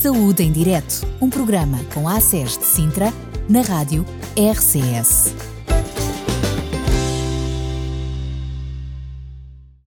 Saúde 0.00 0.44
em 0.44 0.52
Direto, 0.52 1.04
um 1.20 1.28
programa 1.28 1.76
com 1.92 2.08
a 2.08 2.18
ACES 2.18 2.56
de 2.56 2.64
Sintra, 2.64 3.12
na 3.48 3.62
rádio 3.62 4.04
RCS. 4.36 5.34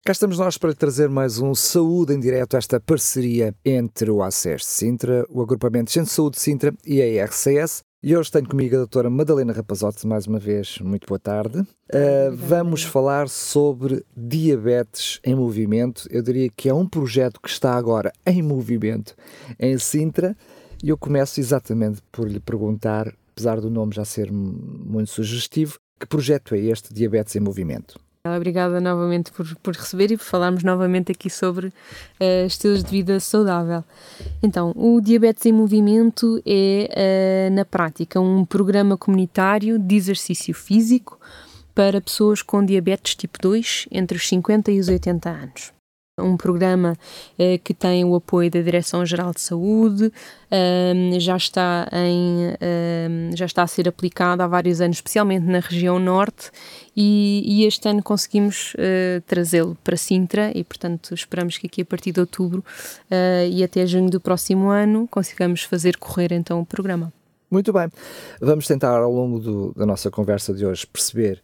Cá 0.04 0.12
estamos 0.12 0.40
nós 0.40 0.58
para 0.58 0.74
trazer 0.74 1.10
mais 1.10 1.38
um 1.38 1.54
Saúde 1.54 2.16
em 2.16 2.20
Direto, 2.20 2.58
esta 2.58 2.80
parceria 2.80 3.54
entre 3.64 4.10
o 4.10 4.24
ACES 4.24 4.62
de 4.62 4.68
Sintra, 4.68 5.28
o 5.30 5.44
Agrupamento 5.44 5.86
de 5.86 5.92
Centro 5.92 6.10
de 6.10 6.16
Saúde 6.16 6.38
de 6.38 6.42
Sintra 6.42 6.74
e 6.84 7.04
a 7.04 7.26
RCS. 7.26 7.84
E 8.02 8.16
hoje 8.16 8.32
tenho 8.32 8.48
comigo 8.48 8.76
a 8.76 8.78
doutora 8.78 9.10
Madalena 9.10 9.52
Rapazotti, 9.52 10.08
mais 10.08 10.26
uma 10.26 10.40
vez, 10.40 10.80
muito 10.80 11.06
boa 11.06 11.20
tarde. 11.20 11.60
Uh, 11.60 12.34
vamos 12.34 12.82
falar 12.82 13.28
sobre 13.28 14.06
diabetes 14.16 15.20
em 15.22 15.36
movimento. 15.36 16.08
Eu 16.10 16.22
diria 16.22 16.50
que 16.50 16.70
é 16.70 16.74
um 16.74 16.88
projeto 16.88 17.42
que 17.42 17.50
está 17.50 17.74
agora 17.74 18.14
em 18.26 18.42
movimento 18.42 19.18
em 19.60 19.78
Sintra. 19.78 20.34
E 20.82 20.88
eu 20.88 20.98
começo 20.98 21.42
exatamente 21.42 22.02
por 22.10 22.26
lhe 22.26 22.40
perguntar, 22.40 23.14
apesar 23.34 23.60
do 23.60 23.70
nome 23.70 23.94
já 23.94 24.06
ser 24.06 24.32
muito 24.32 25.12
sugestivo, 25.12 25.78
que 26.00 26.08
projeto 26.08 26.56
é 26.56 26.60
este 26.60 26.94
Diabetes 26.94 27.36
em 27.36 27.42
Movimento? 27.42 28.00
Obrigada 28.28 28.82
novamente 28.82 29.32
por, 29.32 29.56
por 29.64 29.74
receber 29.74 30.12
e 30.12 30.18
por 30.18 30.26
falarmos 30.26 30.62
novamente 30.62 31.10
aqui 31.10 31.30
sobre 31.30 31.68
uh, 31.68 32.46
estilos 32.46 32.84
de 32.84 32.92
vida 32.92 33.18
saudável. 33.20 33.82
Então, 34.44 34.74
o 34.76 35.00
Diabetes 35.00 35.46
em 35.46 35.54
Movimento 35.54 36.42
é, 36.46 37.50
uh, 37.50 37.54
na 37.54 37.64
prática, 37.64 38.20
um 38.20 38.44
programa 38.44 38.98
comunitário 38.98 39.80
de 39.80 39.96
exercício 39.96 40.54
físico 40.54 41.18
para 41.74 42.02
pessoas 42.02 42.42
com 42.42 42.66
diabetes 42.66 43.16
tipo 43.16 43.40
2 43.42 43.88
entre 43.90 44.18
os 44.18 44.28
50 44.28 44.70
e 44.70 44.80
os 44.80 44.90
80 44.90 45.30
anos 45.30 45.79
um 46.22 46.38
programa 46.38 46.98
eh, 47.38 47.58
que 47.58 47.74
tem 47.74 48.06
o 48.06 48.16
apoio 48.16 48.50
da 48.50 48.62
Direção-Geral 48.62 49.34
de 49.34 49.42
Saúde, 49.42 50.12
um, 50.52 51.20
já, 51.20 51.38
está 51.38 51.88
em, 51.94 52.56
um, 52.62 53.36
já 53.36 53.46
está 53.46 53.64
a 53.64 53.68
ser 53.68 53.88
aplicado 53.88 54.42
há 54.42 54.48
vários 54.48 54.82
anos, 54.82 54.98
especialmente 54.98 55.46
na 55.46 55.60
região 55.60 56.00
norte, 56.00 56.52
e, 56.96 57.44
e 57.46 57.66
este 57.66 57.88
ano 57.88 58.02
conseguimos 58.02 58.74
uh, 58.74 59.22
trazê-lo 59.26 59.78
para 59.84 59.96
Sintra 59.96 60.52
e, 60.56 60.64
portanto, 60.64 61.14
esperamos 61.14 61.58
que 61.58 61.68
aqui 61.68 61.82
a 61.82 61.86
partir 61.86 62.12
de 62.12 62.20
outubro 62.20 62.60
uh, 62.60 63.48
e 63.50 63.64
até 63.64 63.86
junho 63.86 64.10
do 64.10 64.20
próximo 64.20 64.70
ano 64.70 65.08
consigamos 65.10 65.64
fazer 65.64 65.98
correr 65.98 66.32
então 66.32 66.60
o 66.60 66.66
programa. 66.66 67.14
Muito 67.50 67.74
bem. 67.74 67.90
Vamos 68.40 68.68
tentar 68.68 68.98
ao 68.98 69.12
longo 69.12 69.40
do, 69.40 69.74
da 69.76 69.86
nossa 69.86 70.12
conversa 70.12 70.54
de 70.54 70.66
hoje 70.66 70.86
perceber 70.86 71.42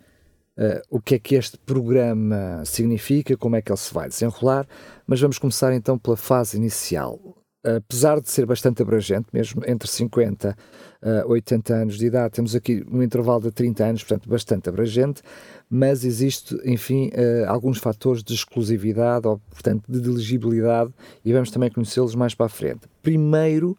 uh, 0.57 0.81
o 0.89 0.99
que 0.99 1.15
é 1.15 1.19
que 1.19 1.35
este 1.35 1.57
programa 1.57 2.63
significa, 2.65 3.37
como 3.37 3.55
é 3.55 3.61
que 3.61 3.71
ele 3.71 3.77
se 3.77 3.93
vai 3.93 4.07
desenrolar, 4.07 4.67
mas 5.05 5.19
vamos 5.19 5.37
começar 5.37 5.73
então 5.73 5.97
pela 5.97 6.17
fase 6.17 6.57
inicial. 6.57 7.19
Apesar 7.63 8.21
de 8.21 8.29
ser 8.29 8.45
bastante 8.45 8.83
abrangente, 8.83 9.25
mesmo 9.33 9.63
entre 9.65 9.89
50 9.89 10.55
a 11.01 11.25
uh, 11.25 11.31
80 11.31 11.73
anos 11.73 11.97
de 11.97 12.05
idade, 12.05 12.35
temos 12.35 12.55
aqui 12.55 12.85
um 12.91 13.01
intervalo 13.01 13.41
de 13.41 13.51
30 13.51 13.83
anos, 13.83 14.03
portanto, 14.03 14.29
bastante 14.29 14.69
abrangente, 14.69 15.23
mas 15.67 16.05
existe, 16.05 16.55
enfim, 16.63 17.09
uh, 17.09 17.49
alguns 17.49 17.79
fatores 17.79 18.23
de 18.23 18.35
exclusividade, 18.35 19.27
ou, 19.27 19.39
portanto, 19.49 19.83
de 19.87 20.07
elegibilidade, 20.07 20.93
e 21.23 21.33
vamos 21.33 21.49
também 21.49 21.71
conhecê-los 21.71 22.13
mais 22.13 22.35
para 22.35 22.45
a 22.45 22.49
frente. 22.49 22.81
Primeiro, 23.01 23.75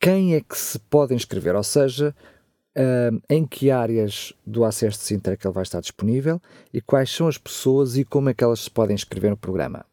quem 0.00 0.34
é 0.34 0.40
que 0.40 0.56
se 0.56 0.78
pode 0.78 1.12
inscrever, 1.14 1.56
ou 1.56 1.62
seja, 1.64 2.14
uh, 2.76 3.22
em 3.28 3.46
que 3.46 3.70
áreas 3.70 4.32
do 4.46 4.64
acesso 4.64 4.98
de 4.98 5.04
Sintra 5.04 5.34
é 5.34 5.36
que 5.36 5.46
ele 5.46 5.54
vai 5.54 5.62
estar 5.62 5.80
disponível 5.80 6.40
e 6.72 6.80
quais 6.80 7.10
são 7.10 7.28
as 7.28 7.38
pessoas 7.38 7.96
e 7.96 8.04
como 8.04 8.28
é 8.28 8.34
que 8.34 8.44
elas 8.44 8.60
se 8.60 8.70
podem 8.70 8.94
inscrever 8.94 9.30
no 9.30 9.36
programa. 9.36 9.84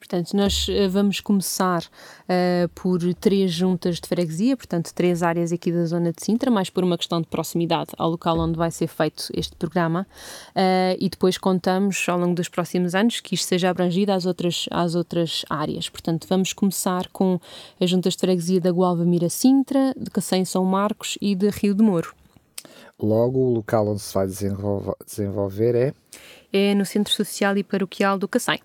Portanto, 0.00 0.34
nós 0.34 0.66
eh, 0.68 0.88
vamos 0.88 1.20
começar 1.20 1.82
uh, 1.84 2.68
por 2.74 2.98
três 3.14 3.52
juntas 3.52 4.00
de 4.00 4.08
freguesia, 4.08 4.56
portanto, 4.56 4.92
três 4.94 5.22
áreas 5.22 5.52
aqui 5.52 5.70
da 5.70 5.84
zona 5.84 6.10
de 6.10 6.24
Sintra, 6.24 6.50
mais 6.50 6.70
por 6.70 6.82
uma 6.82 6.96
questão 6.96 7.20
de 7.20 7.28
proximidade 7.28 7.90
ao 7.98 8.10
local 8.10 8.38
onde 8.38 8.56
vai 8.56 8.70
ser 8.70 8.88
feito 8.88 9.28
este 9.34 9.54
programa. 9.54 10.06
Uh, 10.50 10.96
e 10.98 11.08
depois 11.10 11.36
contamos, 11.36 12.08
ao 12.08 12.18
longo 12.18 12.34
dos 12.34 12.48
próximos 12.48 12.94
anos, 12.94 13.20
que 13.20 13.34
isto 13.34 13.46
seja 13.46 13.68
abrangido 13.68 14.10
às 14.10 14.24
outras, 14.24 14.66
às 14.70 14.94
outras 14.94 15.44
áreas. 15.50 15.88
Portanto, 15.90 16.26
vamos 16.28 16.54
começar 16.54 17.06
com 17.12 17.38
as 17.78 17.90
juntas 17.90 18.14
de 18.14 18.20
freguesia 18.20 18.60
da 18.60 18.70
Gualva 18.70 19.04
Mira 19.04 19.28
Sintra, 19.28 19.94
de 19.96 20.10
Cacém 20.10 20.46
São 20.46 20.64
Marcos 20.64 21.18
e 21.20 21.34
de 21.34 21.50
Rio 21.50 21.74
de 21.74 21.82
Moro. 21.82 22.19
Logo, 23.02 23.38
o 23.38 23.54
local 23.54 23.88
onde 23.88 24.00
se 24.00 24.12
vai 24.12 24.26
desenvolver 24.26 25.74
é? 25.74 25.94
É 26.52 26.74
no 26.74 26.84
Centro 26.84 27.12
Social 27.12 27.56
e 27.56 27.64
Paroquial 27.64 28.18
do 28.18 28.28
Cacém. 28.28 28.60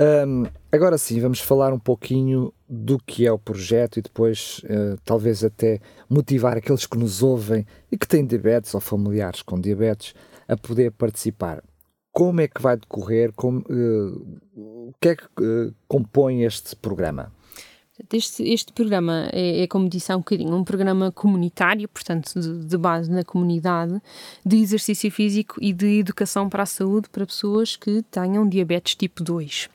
Um, 0.00 0.46
agora 0.72 0.96
sim, 0.96 1.20
vamos 1.20 1.40
falar 1.40 1.74
um 1.74 1.78
pouquinho 1.78 2.54
do 2.66 2.98
que 2.98 3.26
é 3.26 3.32
o 3.32 3.38
projeto 3.38 3.98
e 3.98 4.02
depois 4.02 4.62
uh, 4.64 4.98
talvez 5.04 5.44
até 5.44 5.78
motivar 6.08 6.56
aqueles 6.56 6.86
que 6.86 6.96
nos 6.96 7.22
ouvem 7.22 7.66
e 7.92 7.98
que 7.98 8.08
têm 8.08 8.24
diabetes 8.24 8.74
ou 8.74 8.80
familiares 8.80 9.42
com 9.42 9.60
diabetes 9.60 10.14
a 10.48 10.56
poder 10.56 10.92
participar. 10.92 11.62
Como 12.12 12.40
é 12.40 12.48
que 12.48 12.62
vai 12.62 12.78
decorrer? 12.78 13.30
Como, 13.34 13.58
uh, 13.68 14.40
o 14.56 14.94
que 14.98 15.10
é 15.10 15.16
que 15.16 15.24
uh, 15.24 15.74
compõe 15.86 16.44
este 16.44 16.74
programa? 16.74 17.30
Este, 18.12 18.42
este 18.42 18.72
programa 18.72 19.28
é, 19.32 19.62
é, 19.62 19.66
como 19.66 19.88
disse 19.88 20.12
há 20.12 20.16
um 20.16 20.20
bocadinho, 20.20 20.54
um 20.54 20.64
programa 20.64 21.12
comunitário, 21.12 21.88
portanto, 21.88 22.38
de, 22.38 22.64
de, 22.64 22.78
base 22.78 23.10
na 23.10 23.24
comunidade, 23.24 24.00
de 24.44 24.56
exercício 24.56 25.10
físico 25.10 25.56
e 25.60 25.72
de 25.72 25.98
educação 25.98 26.48
para 26.48 26.62
a 26.62 26.66
saúde 26.66 27.08
para 27.10 27.26
pessoas 27.26 27.76
que 27.76 28.02
tenham 28.10 28.48
diabetes 28.48 28.94
tipo 28.94 29.22
2. 29.22 29.68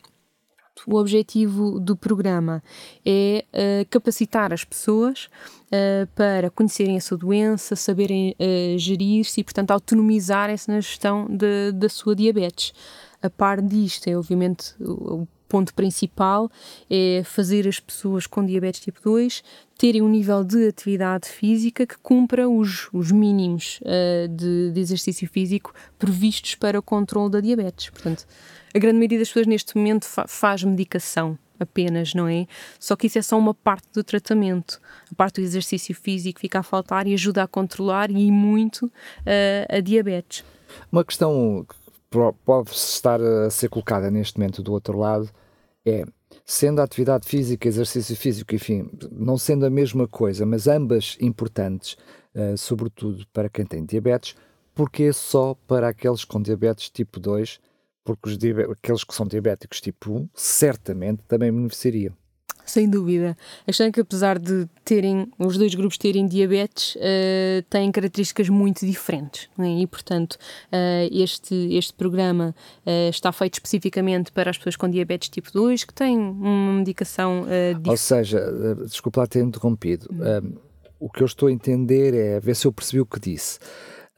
O 0.88 0.98
objetivo 0.98 1.80
do 1.80 1.96
programa 1.96 2.62
é 3.06 3.46
uh, 3.54 3.90
capacitar 3.90 4.54
as 4.54 4.64
pessoas 4.64 5.30
uh, 5.68 6.06
para 6.14 6.50
conhecerem 6.50 6.98
a 6.98 7.02
sua 7.02 7.18
doença, 7.18 7.76
saberem 7.76 8.36
uh, 8.40 8.78
gerir-se 8.78 9.40
e, 9.40 9.44
portanto, 9.44 9.72
autonomizarem-se 9.72 10.70
na 10.70 10.80
gestão 10.82 11.28
de, 11.30 11.72
da 11.72 11.90
sua 11.90 12.16
diabetes. 12.16 12.74
A 13.22 13.30
par 13.30 13.62
disto, 13.62 14.08
é 14.08 14.18
obviamente 14.18 14.76
o 14.80 15.26
ponto 15.56 15.74
principal 15.74 16.52
é 16.90 17.22
fazer 17.24 17.66
as 17.66 17.80
pessoas 17.80 18.28
com 18.28 18.46
diabetes 18.46 18.82
tipo 18.82 19.00
2 19.02 19.42
terem 19.78 20.02
um 20.02 20.10
nível 20.10 20.44
de 20.44 20.68
atividade 20.68 21.30
física 21.30 21.88
que 21.88 21.98
cumpra 22.00 22.50
os, 22.50 22.90
os 22.92 23.10
mínimos 23.10 23.80
uh, 23.84 24.28
de, 24.28 24.72
de, 24.72 24.82
exercício 24.82 25.26
físico 25.30 25.74
previstos 25.98 26.56
para 26.56 26.78
o 26.78 26.82
controle 26.82 27.32
da 27.32 27.40
diabetes. 27.40 27.90
Portanto, 27.90 28.26
a 28.74 28.80
grande 28.80 28.98
maioria 28.98 29.20
das 29.20 29.30
pessoas 29.30 29.48
neste 29.48 29.78
momento 29.78 30.04
fa 30.04 30.26
faz 30.28 30.62
medicação 30.62 31.40
apenas, 31.58 32.14
não 32.14 32.28
é? 32.28 32.48
Só 32.78 32.98
que 32.98 33.08
isso 33.08 33.18
é 33.18 33.22
só 33.22 33.38
uma 33.38 33.54
parte 33.54 33.88
do 33.94 34.04
tratamento. 34.04 34.82
A 35.10 35.16
parte 35.16 35.40
do 35.40 35.46
exercício 35.46 35.96
físico 35.96 36.42
fica 36.42 36.60
a 36.60 36.64
faltar 36.64 37.08
e 37.08 37.14
ajuda 37.14 37.44
a 37.44 37.48
controlar 37.48 38.12
e 38.12 38.30
muito 38.30 38.88
uh, 38.88 38.92
a 39.70 39.80
diabetes. 39.80 40.44
Uma 40.92 41.06
questão 41.06 41.66
que 41.70 41.76
pode 42.46 42.72
estar 42.72 43.22
a 43.22 43.50
ser 43.50 43.70
colocada 43.70 44.12
neste 44.12 44.38
momento 44.38 44.62
do 44.62 44.74
outro 44.74 44.98
lado 44.98 45.30
é, 45.86 46.06
sendo 46.44 46.82
a 46.82 46.84
atividade 46.84 47.28
física, 47.28 47.68
exercício 47.68 48.16
físico, 48.16 48.56
enfim, 48.56 48.90
não 49.12 49.38
sendo 49.38 49.66
a 49.66 49.70
mesma 49.70 50.08
coisa, 50.08 50.46
mas 50.46 50.68
ambas 50.68 51.18
importantes, 51.22 51.98
uh, 52.34 52.58
sobretudo 52.58 53.26
para 53.32 53.50
quem 53.50 53.66
tem 53.66 53.86
diabetes, 53.86 54.36
porque 54.74 55.14
só 55.14 55.56
para 55.68 55.90
aqueles 55.90 56.26
com 56.26 56.42
diabetes 56.42 56.90
tipo 56.90 57.20
2 57.20 57.60
porque 58.06 58.54
aqueles 58.72 59.04
que 59.04 59.16
são 59.16 59.26
diabéticos 59.26 59.82
tipo 59.82 60.12
1 60.12 60.30
certamente 60.36 61.24
também 61.28 61.52
beneficiariam. 61.52 62.14
Sem 62.66 62.90
dúvida. 62.90 63.38
A 63.62 63.66
questão 63.66 63.88
é 63.88 63.92
que 63.92 64.00
apesar 64.02 64.40
de 64.40 64.68
terem, 64.84 65.28
os 65.38 65.58
dois 65.58 65.74
grupos 65.76 65.98
terem 65.98 66.28
diabetes, 66.28 66.96
uh, 66.96 67.62
têm 67.70 67.92
características 67.92 68.50
muito 68.50 68.86
diferentes. 68.86 69.48
É? 69.60 69.68
E, 69.80 69.88
portanto, 69.88 70.34
uh, 70.34 71.10
este, 71.12 71.54
este 71.76 71.94
programa 71.94 72.56
uh, 72.86 73.10
está 73.10 73.32
feito 73.32 73.56
especificamente 73.56 74.32
para 74.32 74.50
as 74.50 74.58
pessoas 74.58 74.76
com 74.76 74.90
diabetes 74.90 75.30
tipo 75.30 75.52
2, 75.52 75.84
que 75.84 75.94
têm 75.94 76.18
uma 76.18 76.74
medicação 76.74 77.44
diferente. 77.44 77.90
Ou 77.90 77.98
seja, 77.98 78.76
desculpa 78.86 79.22
lá 79.22 79.28
ter 79.28 79.44
interrompido. 79.44 80.08
Uhum. 80.12 80.56
o 81.00 81.10
que 81.10 81.22
eu 81.22 81.26
estou 81.26 81.50
a 81.50 81.52
entender 81.52 82.14
é, 82.14 82.40
ver 82.40 82.56
se 82.56 82.66
eu 82.66 82.72
percebi 82.72 83.02
o 83.02 83.06
que 83.06 83.20
disse 83.20 83.60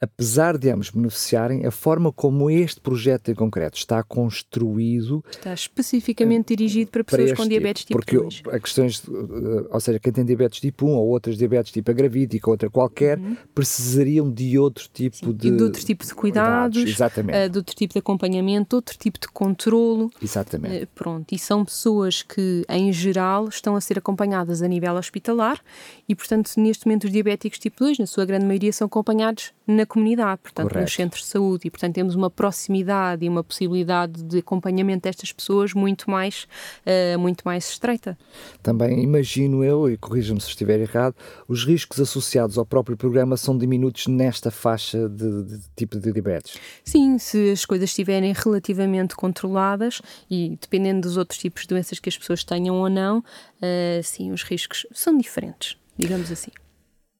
apesar 0.00 0.56
de 0.56 0.70
ambos 0.70 0.90
beneficiarem, 0.90 1.66
a 1.66 1.70
forma 1.70 2.12
como 2.12 2.50
este 2.50 2.80
projeto 2.80 3.30
em 3.30 3.34
concreto 3.34 3.76
está 3.76 4.02
construído. 4.02 5.24
Está 5.30 5.52
especificamente 5.52 6.54
dirigido 6.54 6.90
para 6.90 7.02
pessoas 7.02 7.30
para 7.30 7.36
com 7.36 7.48
diabetes 7.48 7.84
tipo, 7.84 7.98
porque 7.98 8.16
2. 8.16 8.40
Porque 8.42 8.60
questões, 8.60 9.02
eh, 9.08 9.66
ou 9.70 9.80
seja, 9.80 9.98
quem 9.98 10.12
tem 10.12 10.24
diabetes 10.24 10.60
tipo 10.60 10.86
1 10.86 10.90
ou 10.90 11.08
outras 11.08 11.36
diabetes 11.36 11.72
tipo 11.72 11.90
a 11.90 11.94
gravídica, 11.94 12.48
outra 12.48 12.70
qualquer, 12.70 13.18
uhum. 13.18 13.36
precisariam 13.54 14.30
de 14.30 14.58
outro 14.58 14.88
tipo 14.92 15.16
Sim, 15.16 15.32
de. 15.32 15.48
E 15.48 15.50
de 15.56 15.62
outro 15.62 15.84
tipo 15.84 16.06
de 16.06 16.14
cuidados, 16.14 16.82
exatamente. 16.82 17.36
Uh, 17.36 17.50
de 17.50 17.58
outro 17.58 17.74
tipo 17.74 17.92
de 17.92 17.98
acompanhamento, 17.98 18.76
outro 18.76 18.96
tipo 18.96 19.18
de 19.18 19.28
controlo. 19.28 20.10
Exatamente. 20.22 20.86
Pronto, 20.94 21.34
e 21.34 21.38
são 21.38 21.64
pessoas 21.64 22.22
que, 22.22 22.64
em 22.68 22.92
geral, 22.92 23.48
estão 23.48 23.74
a 23.74 23.80
ser 23.80 23.98
acompanhadas 23.98 24.62
a 24.62 24.68
nível 24.68 24.94
hospitalar 24.94 25.60
e, 26.08 26.14
portanto, 26.14 26.52
neste 26.56 26.86
momento, 26.86 27.04
os 27.04 27.12
diabéticos 27.12 27.58
tipo 27.58 27.78
2, 27.80 27.98
na 27.98 28.06
sua 28.06 28.24
grande 28.24 28.46
maioria, 28.46 28.72
são 28.72 28.86
acompanhados 28.86 29.52
na 29.68 29.84
comunidade, 29.84 30.40
portanto, 30.42 30.68
Correto. 30.68 30.84
nos 30.84 30.94
centros 30.94 31.22
de 31.22 31.28
saúde, 31.28 31.68
e 31.68 31.70
portanto 31.70 31.94
temos 31.94 32.14
uma 32.14 32.30
proximidade 32.30 33.26
e 33.26 33.28
uma 33.28 33.44
possibilidade 33.44 34.22
de 34.22 34.38
acompanhamento 34.38 35.02
destas 35.02 35.30
pessoas 35.30 35.74
muito 35.74 36.10
mais, 36.10 36.48
uh, 36.86 37.18
muito 37.18 37.42
mais 37.44 37.68
estreita. 37.68 38.18
Também 38.62 39.02
imagino 39.02 39.62
eu, 39.62 39.90
e 39.90 39.98
corrija-me 39.98 40.40
se 40.40 40.48
estiver 40.48 40.80
errado, 40.80 41.14
os 41.46 41.66
riscos 41.66 42.00
associados 42.00 42.56
ao 42.56 42.64
próprio 42.64 42.96
programa 42.96 43.36
são 43.36 43.58
diminutos 43.58 44.06
nesta 44.06 44.50
faixa 44.50 45.06
de, 45.06 45.42
de 45.42 45.60
tipo 45.76 46.00
de 46.00 46.12
diabetes. 46.12 46.56
Sim, 46.82 47.18
se 47.18 47.50
as 47.50 47.66
coisas 47.66 47.90
estiverem 47.90 48.32
relativamente 48.32 49.14
controladas 49.14 50.00
e 50.30 50.56
dependendo 50.58 51.02
dos 51.02 51.18
outros 51.18 51.38
tipos 51.38 51.62
de 51.62 51.68
doenças 51.68 51.98
que 51.98 52.08
as 52.08 52.16
pessoas 52.16 52.42
tenham 52.42 52.76
ou 52.76 52.88
não, 52.88 53.18
uh, 53.18 54.02
sim, 54.02 54.32
os 54.32 54.42
riscos 54.42 54.86
são 54.92 55.18
diferentes, 55.18 55.76
digamos 55.98 56.32
assim. 56.32 56.52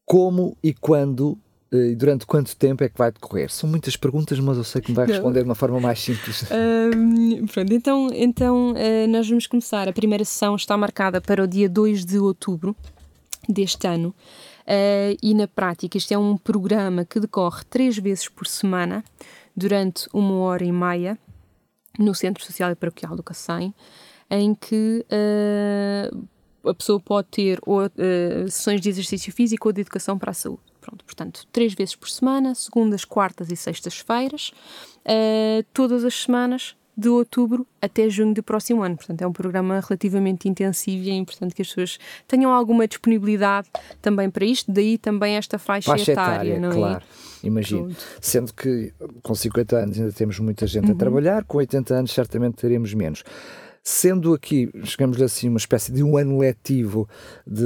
Como 0.06 0.56
e 0.62 0.72
quando 0.72 1.38
e 1.70 1.94
durante 1.94 2.24
quanto 2.24 2.56
tempo 2.56 2.82
é 2.82 2.88
que 2.88 2.96
vai 2.96 3.12
decorrer? 3.12 3.50
São 3.50 3.68
muitas 3.68 3.94
perguntas, 3.96 4.40
mas 4.40 4.56
eu 4.56 4.64
sei 4.64 4.80
que 4.80 4.90
me 4.90 4.96
vai 4.96 5.06
responder 5.06 5.40
de 5.40 5.44
uma 5.44 5.54
forma 5.54 5.78
mais 5.80 6.00
simples. 6.00 6.44
Um, 6.58 7.46
pronto, 7.46 7.72
então, 7.72 8.08
então 8.12 8.72
uh, 8.72 9.08
nós 9.08 9.28
vamos 9.28 9.46
começar. 9.46 9.88
A 9.88 9.92
primeira 9.92 10.24
sessão 10.24 10.56
está 10.56 10.76
marcada 10.76 11.20
para 11.20 11.44
o 11.44 11.46
dia 11.46 11.68
2 11.68 12.04
de 12.04 12.18
outubro 12.18 12.74
deste 13.48 13.86
ano. 13.86 14.14
Uh, 14.60 15.16
e 15.22 15.34
na 15.34 15.46
prática, 15.46 15.98
isto 15.98 16.12
é 16.12 16.18
um 16.18 16.36
programa 16.36 17.04
que 17.04 17.20
decorre 17.20 17.62
três 17.68 17.98
vezes 17.98 18.28
por 18.28 18.46
semana, 18.46 19.04
durante 19.54 20.08
uma 20.12 20.34
hora 20.36 20.64
e 20.64 20.72
meia, 20.72 21.18
no 21.98 22.14
Centro 22.14 22.44
Social 22.44 22.70
e 22.70 22.74
Paroquial 22.74 23.14
do 23.14 23.22
Cacém, 23.22 23.74
em 24.30 24.54
que 24.54 25.04
uh, 25.04 26.68
a 26.68 26.74
pessoa 26.74 26.98
pode 26.98 27.28
ter 27.28 27.58
ou, 27.66 27.82
sessões 28.48 28.80
de 28.80 28.88
exercício 28.88 29.32
físico 29.32 29.68
ou 29.68 29.72
de 29.72 29.82
educação 29.82 30.18
para 30.18 30.30
a 30.30 30.34
saúde. 30.34 30.62
Pronto, 30.88 31.04
portanto, 31.04 31.46
três 31.52 31.74
vezes 31.74 31.94
por 31.94 32.08
semana, 32.08 32.54
segundas, 32.54 33.04
quartas 33.04 33.50
e 33.50 33.56
sextas-feiras, 33.56 34.52
uh, 35.04 35.62
todas 35.74 36.02
as 36.02 36.14
semanas 36.14 36.74
de 36.96 37.08
outubro 37.08 37.66
até 37.80 38.08
junho 38.08 38.34
do 38.34 38.42
próximo 38.42 38.82
ano. 38.82 38.96
Portanto, 38.96 39.22
é 39.22 39.26
um 39.26 39.32
programa 39.32 39.80
relativamente 39.86 40.48
intensivo 40.48 41.04
e 41.04 41.10
é 41.10 41.14
importante 41.14 41.54
que 41.54 41.62
as 41.62 41.68
pessoas 41.68 41.98
tenham 42.26 42.52
alguma 42.52 42.88
disponibilidade 42.88 43.68
também 44.00 44.30
para 44.30 44.44
isto, 44.44 44.72
daí 44.72 44.98
também 44.98 45.36
esta 45.36 45.58
faixa, 45.58 45.90
faixa 45.90 46.12
etária, 46.12 46.54
etária, 46.54 46.60
não 46.60 46.70
é? 46.70 46.74
Claro, 46.74 47.04
imagino. 47.44 47.84
Pronto. 47.84 48.04
Sendo 48.20 48.54
que 48.54 48.92
com 49.22 49.34
50 49.34 49.76
anos 49.76 49.98
ainda 50.00 50.12
temos 50.12 50.38
muita 50.40 50.66
gente 50.66 50.86
uhum. 50.86 50.94
a 50.94 50.98
trabalhar, 50.98 51.44
com 51.44 51.58
80 51.58 51.94
anos 51.94 52.12
certamente 52.12 52.56
teremos 52.56 52.94
menos 52.94 53.22
sendo 53.88 54.34
aqui, 54.34 54.70
chegamos 54.84 55.20
assim, 55.22 55.48
uma 55.48 55.56
espécie 55.56 55.90
de 55.90 56.02
um 56.02 56.18
ano 56.18 56.38
letivo 56.38 57.08
de, 57.46 57.64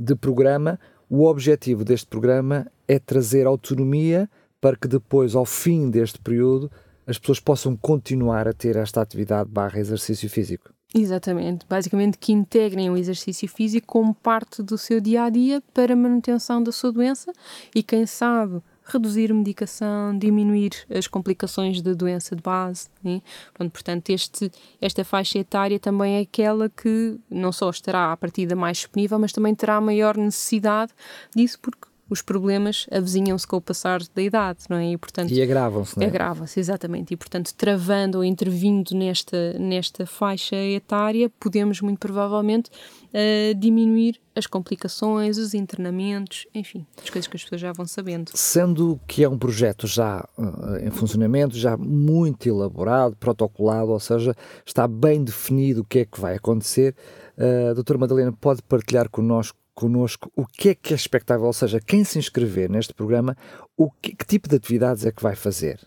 de 0.00 0.16
programa, 0.16 0.80
o 1.14 1.26
objetivo 1.26 1.84
deste 1.84 2.06
programa 2.06 2.66
é 2.88 2.98
trazer 2.98 3.46
autonomia 3.46 4.30
para 4.58 4.74
que 4.74 4.88
depois, 4.88 5.34
ao 5.34 5.44
fim 5.44 5.90
deste 5.90 6.18
período, 6.18 6.70
as 7.06 7.18
pessoas 7.18 7.38
possam 7.38 7.76
continuar 7.76 8.48
a 8.48 8.54
ter 8.54 8.76
esta 8.76 9.02
atividade 9.02 9.50
barra 9.50 9.78
exercício 9.78 10.30
físico. 10.30 10.72
Exatamente, 10.94 11.66
basicamente 11.68 12.16
que 12.16 12.32
integrem 12.32 12.88
o 12.88 12.96
exercício 12.96 13.46
físico 13.46 13.86
como 13.88 14.14
parte 14.14 14.62
do 14.62 14.78
seu 14.78 15.02
dia 15.02 15.24
a 15.24 15.28
dia 15.28 15.62
para 15.74 15.94
manutenção 15.94 16.62
da 16.62 16.72
sua 16.72 16.90
doença 16.90 17.30
e 17.74 17.82
quem 17.82 18.06
sabe 18.06 18.62
reduzir 18.84 19.32
medicação, 19.32 20.16
diminuir 20.16 20.72
as 20.90 21.06
complicações 21.06 21.80
da 21.80 21.92
doença 21.92 22.34
de 22.34 22.42
base. 22.42 22.88
Né? 23.02 23.22
Pronto, 23.54 23.70
portanto, 23.72 24.10
este, 24.10 24.50
esta 24.80 25.04
faixa 25.04 25.38
etária 25.38 25.78
também 25.78 26.16
é 26.16 26.20
aquela 26.20 26.68
que 26.68 27.16
não 27.30 27.52
só 27.52 27.70
estará 27.70 28.12
a 28.12 28.16
partida 28.16 28.56
mais 28.56 28.78
disponível, 28.78 29.18
mas 29.18 29.32
também 29.32 29.54
terá 29.54 29.80
maior 29.80 30.16
necessidade 30.16 30.92
disso, 31.34 31.58
porque 31.60 31.91
os 32.12 32.20
problemas 32.20 32.86
avizinham-se 32.90 33.46
com 33.46 33.56
o 33.56 33.60
passar 33.60 34.02
da 34.14 34.20
idade, 34.20 34.60
não 34.68 34.76
é? 34.76 34.92
E, 34.92 34.98
portanto, 34.98 35.30
e 35.30 35.40
agravam-se, 35.40 35.98
não 35.98 36.04
é? 36.04 36.08
Agravam-se, 36.08 36.60
exatamente. 36.60 37.14
E, 37.14 37.16
portanto, 37.16 37.54
travando 37.54 38.18
ou 38.18 38.24
intervindo 38.24 38.94
nesta, 38.94 39.54
nesta 39.58 40.04
faixa 40.04 40.54
etária, 40.54 41.30
podemos 41.40 41.80
muito 41.80 41.98
provavelmente 41.98 42.70
uh, 42.70 43.54
diminuir 43.54 44.20
as 44.36 44.46
complicações, 44.46 45.38
os 45.38 45.54
internamentos, 45.54 46.46
enfim, 46.54 46.86
as 47.02 47.08
coisas 47.08 47.26
que 47.26 47.36
as 47.36 47.44
pessoas 47.44 47.60
já 47.62 47.72
vão 47.72 47.86
sabendo. 47.86 48.30
Sendo 48.34 49.00
que 49.06 49.24
é 49.24 49.28
um 49.28 49.38
projeto 49.38 49.86
já 49.86 50.22
uh, 50.36 50.86
em 50.86 50.90
funcionamento, 50.90 51.56
já 51.56 51.78
muito 51.78 52.46
elaborado, 52.46 53.16
protocolado, 53.16 53.90
ou 53.90 54.00
seja, 54.00 54.34
está 54.66 54.86
bem 54.86 55.24
definido 55.24 55.80
o 55.80 55.84
que 55.84 56.00
é 56.00 56.04
que 56.04 56.20
vai 56.20 56.36
acontecer, 56.36 56.94
uh, 57.38 57.70
a 57.70 57.72
doutora 57.74 57.98
Madalena 57.98 58.32
pode 58.32 58.62
partilhar 58.62 59.08
connosco 59.08 59.61
connosco 59.74 60.30
o 60.36 60.46
que 60.46 60.70
é 60.70 60.74
que 60.74 60.92
é 60.92 60.96
expectável, 60.96 61.46
ou 61.46 61.52
seja, 61.52 61.80
quem 61.80 62.04
se 62.04 62.18
inscrever 62.18 62.70
neste 62.70 62.94
programa, 62.94 63.36
o 63.76 63.90
que, 63.90 64.14
que 64.14 64.26
tipo 64.26 64.48
de 64.48 64.56
atividades 64.56 65.04
é 65.06 65.12
que 65.12 65.22
vai 65.22 65.34
fazer? 65.34 65.80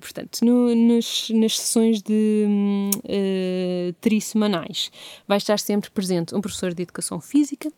Portanto, 0.00 0.40
no, 0.42 0.74
nas, 0.74 1.30
nas 1.30 1.58
sessões 1.58 2.02
de 2.02 2.46
uh, 2.98 3.92
trissemanais 4.00 4.90
vai 5.26 5.38
estar 5.38 5.58
sempre 5.58 5.90
presente 5.90 6.34
um 6.34 6.40
professor 6.40 6.74
de 6.74 6.82
educação 6.82 7.20
física 7.20 7.70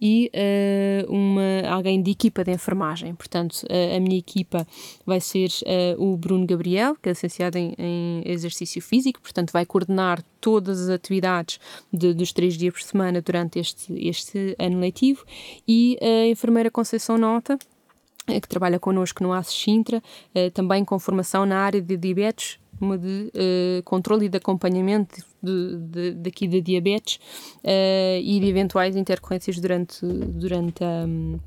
e 0.00 0.30
uh, 0.34 1.12
uma, 1.12 1.68
alguém 1.68 2.00
de 2.02 2.10
equipa 2.10 2.44
de 2.44 2.52
enfermagem. 2.52 3.14
Portanto, 3.14 3.62
uh, 3.64 3.96
a 3.96 4.00
minha 4.00 4.18
equipa 4.18 4.66
vai 5.04 5.20
ser 5.20 5.50
o 5.98 6.16
Bruno 6.16 6.46
Gabriel, 6.46 6.96
que 7.02 7.08
é 7.08 7.12
licenciado 7.12 7.58
em, 7.58 7.74
em, 7.78 8.22
exercício 8.24 8.80
físico, 8.80 9.20
portanto, 9.20 9.50
vai 9.52 9.64
coordenar 9.64 10.22
todas 10.40 10.80
as 10.80 10.88
atividades 10.88 11.58
de, 11.92 12.14
dos 12.14 12.32
três 12.32 12.56
dias 12.56 12.72
por 12.72 12.82
semana 12.82 13.20
durante 13.20 13.58
este, 13.58 13.92
este 14.06 14.54
ano 14.58 14.80
letivo, 14.80 15.24
e 15.66 15.98
a 16.00 16.26
enfermeira 16.26 16.70
Conceição 16.70 17.18
Nota 17.18 17.54
eh, 17.54 17.77
que 18.40 18.48
trabalha 18.48 18.78
connosco 18.78 19.22
no 19.22 19.32
ACE 19.32 19.52
Sintra, 19.52 20.02
eh, 20.34 20.50
também 20.50 20.84
com 20.84 20.98
formação 20.98 21.46
na 21.46 21.58
área 21.58 21.80
de 21.80 21.96
diabetes, 21.96 22.58
uma 22.80 22.96
de 22.96 23.32
uh, 23.34 23.82
controle 23.82 24.26
e 24.26 24.28
de 24.28 24.36
acompanhamento 24.36 25.16
de, 25.42 25.76
de, 25.78 26.10
daqui 26.12 26.46
da 26.46 26.60
diabetes 26.60 27.18
e 28.22 28.38
de 28.40 28.46
eventuais 28.46 28.94
intercorrências 28.94 29.58
durante, 29.58 30.06
durante 30.06 30.84
um, 30.84 31.40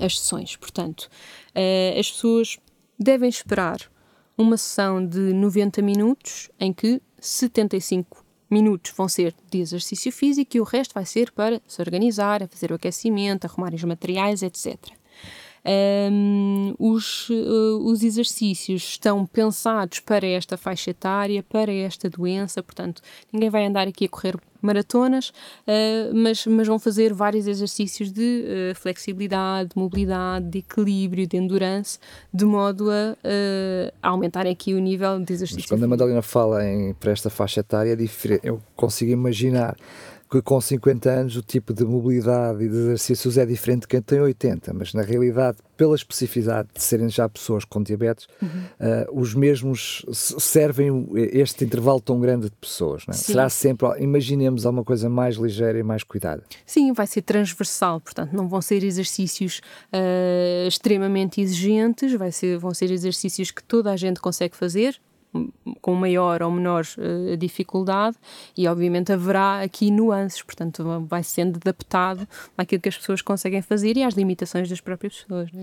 as 0.00 0.18
sessões. 0.18 0.56
Portanto, 0.56 1.08
as 1.96 2.10
pessoas 2.10 2.58
devem 2.98 3.28
esperar 3.28 3.78
uma 4.36 4.56
sessão 4.56 5.06
de 5.06 5.32
90 5.32 5.80
minutos 5.82 6.50
em 6.58 6.72
que 6.72 7.00
75 7.20 8.24
minutos 8.50 8.92
vão 8.96 9.08
ser 9.08 9.34
de 9.50 9.58
exercício 9.58 10.12
físico 10.12 10.56
e 10.56 10.60
o 10.60 10.64
resto 10.64 10.94
vai 10.94 11.04
ser 11.04 11.32
para 11.32 11.60
se 11.66 11.80
organizar, 11.80 12.46
fazer 12.48 12.70
o 12.70 12.74
aquecimento, 12.74 13.44
arrumar 13.44 13.74
os 13.74 13.82
materiais, 13.82 14.42
etc. 14.42 14.76
Um, 15.68 16.74
os, 16.78 17.28
uh, 17.28 17.78
os 17.82 18.04
exercícios 18.04 18.84
estão 18.84 19.26
pensados 19.26 19.98
para 19.98 20.24
esta 20.24 20.56
faixa 20.56 20.90
etária, 20.90 21.42
para 21.42 21.72
esta 21.72 22.08
doença, 22.08 22.62
portanto, 22.62 23.02
ninguém 23.32 23.50
vai 23.50 23.66
andar 23.66 23.88
aqui 23.88 24.04
a 24.04 24.08
correr 24.08 24.36
maratonas, 24.62 25.30
uh, 25.30 26.14
mas, 26.14 26.46
mas 26.46 26.68
vão 26.68 26.78
fazer 26.78 27.12
vários 27.12 27.48
exercícios 27.48 28.12
de 28.12 28.44
uh, 28.44 28.74
flexibilidade, 28.76 29.70
de 29.70 29.78
mobilidade, 29.78 30.46
de 30.46 30.58
equilíbrio, 30.58 31.26
de 31.26 31.36
endurance, 31.36 31.98
de 32.32 32.44
modo 32.44 32.88
a, 32.88 33.16
a 34.00 34.08
aumentar 34.08 34.46
aqui 34.46 34.72
o 34.72 34.78
nível 34.78 35.18
de 35.18 35.32
exercício. 35.32 35.62
Mas 35.62 35.68
quando 35.68 35.82
a 35.82 35.88
Madalena 35.88 36.22
fala 36.22 36.64
em, 36.64 36.94
para 36.94 37.10
esta 37.10 37.28
faixa 37.28 37.58
etária, 37.58 37.92
é 37.92 38.40
eu 38.42 38.62
consigo 38.76 39.10
imaginar 39.10 39.76
que 40.36 40.42
com 40.42 40.60
50 40.60 41.10
anos 41.10 41.36
o 41.36 41.42
tipo 41.42 41.72
de 41.72 41.84
mobilidade 41.84 42.62
e 42.62 42.68
de 42.68 42.76
exercícios 42.76 43.38
é 43.38 43.46
diferente 43.46 43.82
de 43.82 43.88
quem 43.88 44.02
tem 44.02 44.20
80, 44.20 44.74
mas 44.74 44.92
na 44.92 45.02
realidade, 45.02 45.58
pela 45.76 45.94
especificidade 45.94 46.68
de 46.74 46.82
serem 46.82 47.08
já 47.08 47.28
pessoas 47.28 47.64
com 47.64 47.82
diabetes, 47.82 48.26
uhum. 48.42 48.48
uh, 48.48 49.20
os 49.20 49.34
mesmos 49.34 50.04
servem 50.12 51.08
este 51.14 51.64
intervalo 51.64 52.00
tão 52.00 52.20
grande 52.20 52.46
de 52.46 52.56
pessoas. 52.56 53.04
É? 53.08 53.12
Será 53.12 53.48
sempre, 53.48 53.88
imaginemos 53.98 54.66
alguma 54.66 54.84
coisa 54.84 55.08
mais 55.08 55.36
ligeira 55.36 55.78
e 55.78 55.82
mais 55.82 56.02
cuidada. 56.02 56.42
Sim, 56.64 56.92
vai 56.92 57.06
ser 57.06 57.22
transversal, 57.22 58.00
portanto, 58.00 58.32
não 58.32 58.48
vão 58.48 58.60
ser 58.60 58.82
exercícios 58.84 59.60
uh, 59.92 60.68
extremamente 60.68 61.40
exigentes, 61.40 62.12
vai 62.14 62.32
ser, 62.32 62.58
vão 62.58 62.74
ser 62.74 62.90
exercícios 62.90 63.50
que 63.50 63.62
toda 63.62 63.90
a 63.90 63.96
gente 63.96 64.20
consegue 64.20 64.56
fazer, 64.56 65.00
com 65.80 65.94
maior 65.94 66.42
ou 66.42 66.50
menor 66.50 66.84
uh, 66.98 67.36
dificuldade 67.36 68.16
e 68.56 68.66
obviamente 68.68 69.12
haverá 69.12 69.62
aqui 69.62 69.90
nuances, 69.90 70.42
portanto 70.42 70.84
vai 71.08 71.22
sendo 71.22 71.56
adaptado 71.56 72.26
àquilo 72.56 72.80
que 72.80 72.88
as 72.88 72.96
pessoas 72.96 73.22
conseguem 73.22 73.62
fazer 73.62 73.96
e 73.96 74.02
às 74.02 74.14
limitações 74.14 74.68
das 74.68 74.80
próprias 74.80 75.20
pessoas. 75.20 75.48
É? 75.54 75.60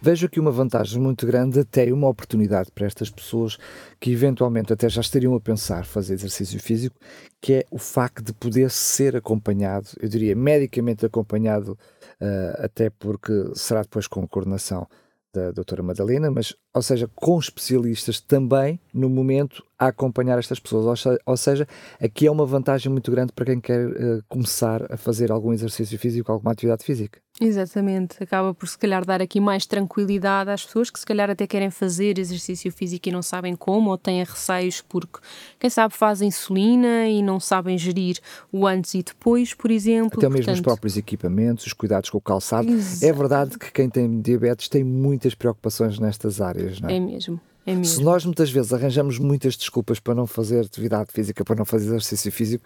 Vejo 0.00 0.26
aqui 0.26 0.40
uma 0.40 0.50
vantagem 0.50 1.00
muito 1.00 1.26
grande, 1.26 1.60
até 1.60 1.92
uma 1.92 2.08
oportunidade 2.08 2.70
para 2.72 2.86
estas 2.86 3.10
pessoas 3.10 3.58
que 4.00 4.10
eventualmente 4.10 4.72
até 4.72 4.88
já 4.88 5.00
estariam 5.00 5.34
a 5.34 5.40
pensar 5.40 5.84
fazer 5.84 6.14
exercício 6.14 6.60
físico, 6.60 6.96
que 7.40 7.54
é 7.54 7.64
o 7.70 7.78
facto 7.78 8.22
de 8.22 8.32
poder 8.32 8.70
ser 8.70 9.16
acompanhado, 9.16 9.88
eu 10.00 10.08
diria 10.08 10.34
medicamente 10.34 11.04
acompanhado, 11.04 11.78
uh, 12.20 12.64
até 12.64 12.90
porque 12.90 13.32
será 13.54 13.82
depois 13.82 14.06
com 14.06 14.26
coordenação 14.26 14.86
da 15.32 15.50
doutora 15.50 15.82
Madalena, 15.82 16.30
mas 16.30 16.54
ou 16.74 16.82
seja, 16.82 17.08
com 17.14 17.38
especialistas 17.38 18.20
também 18.20 18.80
no 18.92 19.08
momento 19.08 19.62
a 19.78 19.86
acompanhar 19.88 20.38
estas 20.38 20.58
pessoas. 20.58 21.04
Ou 21.24 21.36
seja, 21.36 21.68
aqui 22.00 22.26
é 22.26 22.30
uma 22.30 22.44
vantagem 22.44 22.90
muito 22.90 23.10
grande 23.10 23.32
para 23.32 23.44
quem 23.44 23.60
quer 23.60 23.86
uh, 23.86 24.24
começar 24.28 24.92
a 24.92 24.96
fazer 24.96 25.30
algum 25.30 25.52
exercício 25.52 25.98
físico, 25.98 26.32
alguma 26.32 26.52
atividade 26.52 26.84
física. 26.84 27.20
Exatamente, 27.40 28.22
acaba 28.22 28.54
por 28.54 28.68
se 28.68 28.78
calhar 28.78 29.04
dar 29.04 29.20
aqui 29.20 29.40
mais 29.40 29.66
tranquilidade 29.66 30.50
às 30.50 30.64
pessoas 30.64 30.88
que 30.88 31.00
se 31.00 31.04
calhar 31.04 31.28
até 31.28 31.48
querem 31.48 31.68
fazer 31.68 32.16
exercício 32.16 32.70
físico 32.70 33.08
e 33.08 33.12
não 33.12 33.22
sabem 33.22 33.56
como, 33.56 33.90
ou 33.90 33.98
têm 33.98 34.22
receios 34.22 34.80
porque, 34.80 35.18
quem 35.58 35.68
sabe, 35.68 35.92
fazem 35.94 36.28
insulina 36.28 37.08
e 37.08 37.24
não 37.24 37.40
sabem 37.40 37.76
gerir 37.76 38.20
o 38.52 38.64
antes 38.68 38.94
e 38.94 39.02
depois, 39.02 39.52
por 39.52 39.72
exemplo. 39.72 40.16
Até 40.16 40.28
mesmo 40.28 40.44
Portanto... 40.44 40.54
os 40.54 40.60
próprios 40.60 40.96
equipamentos, 40.96 41.66
os 41.66 41.72
cuidados 41.72 42.08
com 42.08 42.18
o 42.18 42.20
calçado. 42.20 42.70
Exato. 42.70 43.04
É 43.04 43.12
verdade 43.12 43.58
que 43.58 43.72
quem 43.72 43.90
tem 43.90 44.20
diabetes 44.20 44.68
tem 44.68 44.84
muitas 44.84 45.34
preocupações 45.34 45.98
nestas 45.98 46.40
áreas, 46.40 46.63
não 46.80 46.88
é? 46.88 46.96
É 46.96 47.00
mesmo. 47.00 47.40
É 47.66 47.82
Se 47.82 48.02
nós 48.02 48.26
muitas 48.26 48.50
vezes 48.50 48.74
arranjamos 48.74 49.18
muitas 49.18 49.56
desculpas 49.56 49.98
para 49.98 50.14
não 50.14 50.26
fazer 50.26 50.60
atividade 50.60 51.10
física, 51.12 51.42
para 51.42 51.56
não 51.56 51.64
fazer 51.64 51.86
exercício 51.86 52.30
físico, 52.30 52.62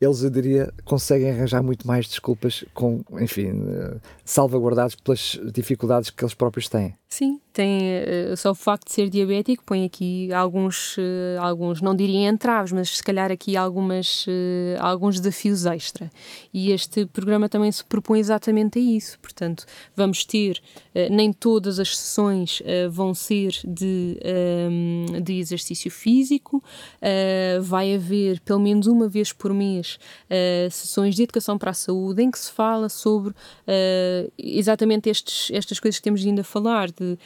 eles, 0.00 0.22
eu 0.22 0.30
diria, 0.30 0.72
conseguem 0.86 1.30
arranjar 1.30 1.62
muito 1.62 1.86
mais 1.86 2.08
desculpas, 2.08 2.64
com, 2.72 3.02
enfim, 3.20 3.50
eh, 3.68 3.96
salvaguardados 4.24 4.94
pelas 4.94 5.38
dificuldades 5.52 6.08
que 6.08 6.24
eles 6.24 6.32
próprios 6.32 6.66
têm. 6.66 6.94
Sim, 7.10 7.38
tem 7.58 7.80
uh, 8.30 8.36
só 8.36 8.52
o 8.52 8.54
facto 8.54 8.86
de 8.86 8.92
ser 8.92 9.10
diabético 9.10 9.64
põe 9.64 9.84
aqui 9.84 10.32
alguns, 10.32 10.96
uh, 10.96 11.40
alguns 11.40 11.80
não 11.80 11.92
diria 11.92 12.28
entraves, 12.28 12.70
mas 12.70 12.98
se 12.98 13.02
calhar 13.02 13.32
aqui 13.32 13.56
algumas, 13.56 14.24
uh, 14.28 14.78
alguns 14.78 15.18
desafios 15.18 15.66
extra. 15.66 16.08
E 16.54 16.70
este 16.70 17.04
programa 17.06 17.48
também 17.48 17.72
se 17.72 17.84
propõe 17.84 18.20
exatamente 18.20 18.78
a 18.78 18.82
isso. 18.82 19.18
Portanto, 19.18 19.66
vamos 19.96 20.24
ter, 20.24 20.62
nem 21.10 21.32
todas 21.32 21.80
as 21.80 21.96
sessões 21.96 22.62
vão 22.90 23.12
ser 23.12 23.52
de, 23.64 24.18
um, 24.70 25.06
ehm, 25.16 25.22
de 25.22 25.38
exercício 25.38 25.90
físico, 25.90 26.62
vai 27.62 27.94
haver 27.94 28.40
pelo 28.40 28.60
menos 28.60 28.86
uma 28.86 29.08
vez 29.08 29.32
por 29.32 29.52
mês 29.52 29.98
sessões 30.70 31.14
de 31.14 31.22
educação 31.22 31.56
para 31.56 31.70
a 31.70 31.74
saúde 31.74 32.22
em 32.22 32.30
que 32.30 32.38
se 32.38 32.50
fala 32.50 32.88
sobre 32.88 33.34
exatamente 34.36 35.08
estes, 35.08 35.50
estas 35.52 35.78
coisas 35.78 35.98
que 35.98 36.04
temos 36.04 36.22
vindo 36.22 36.40
a 36.40 36.44
falar 36.44 36.90
de 36.90 37.18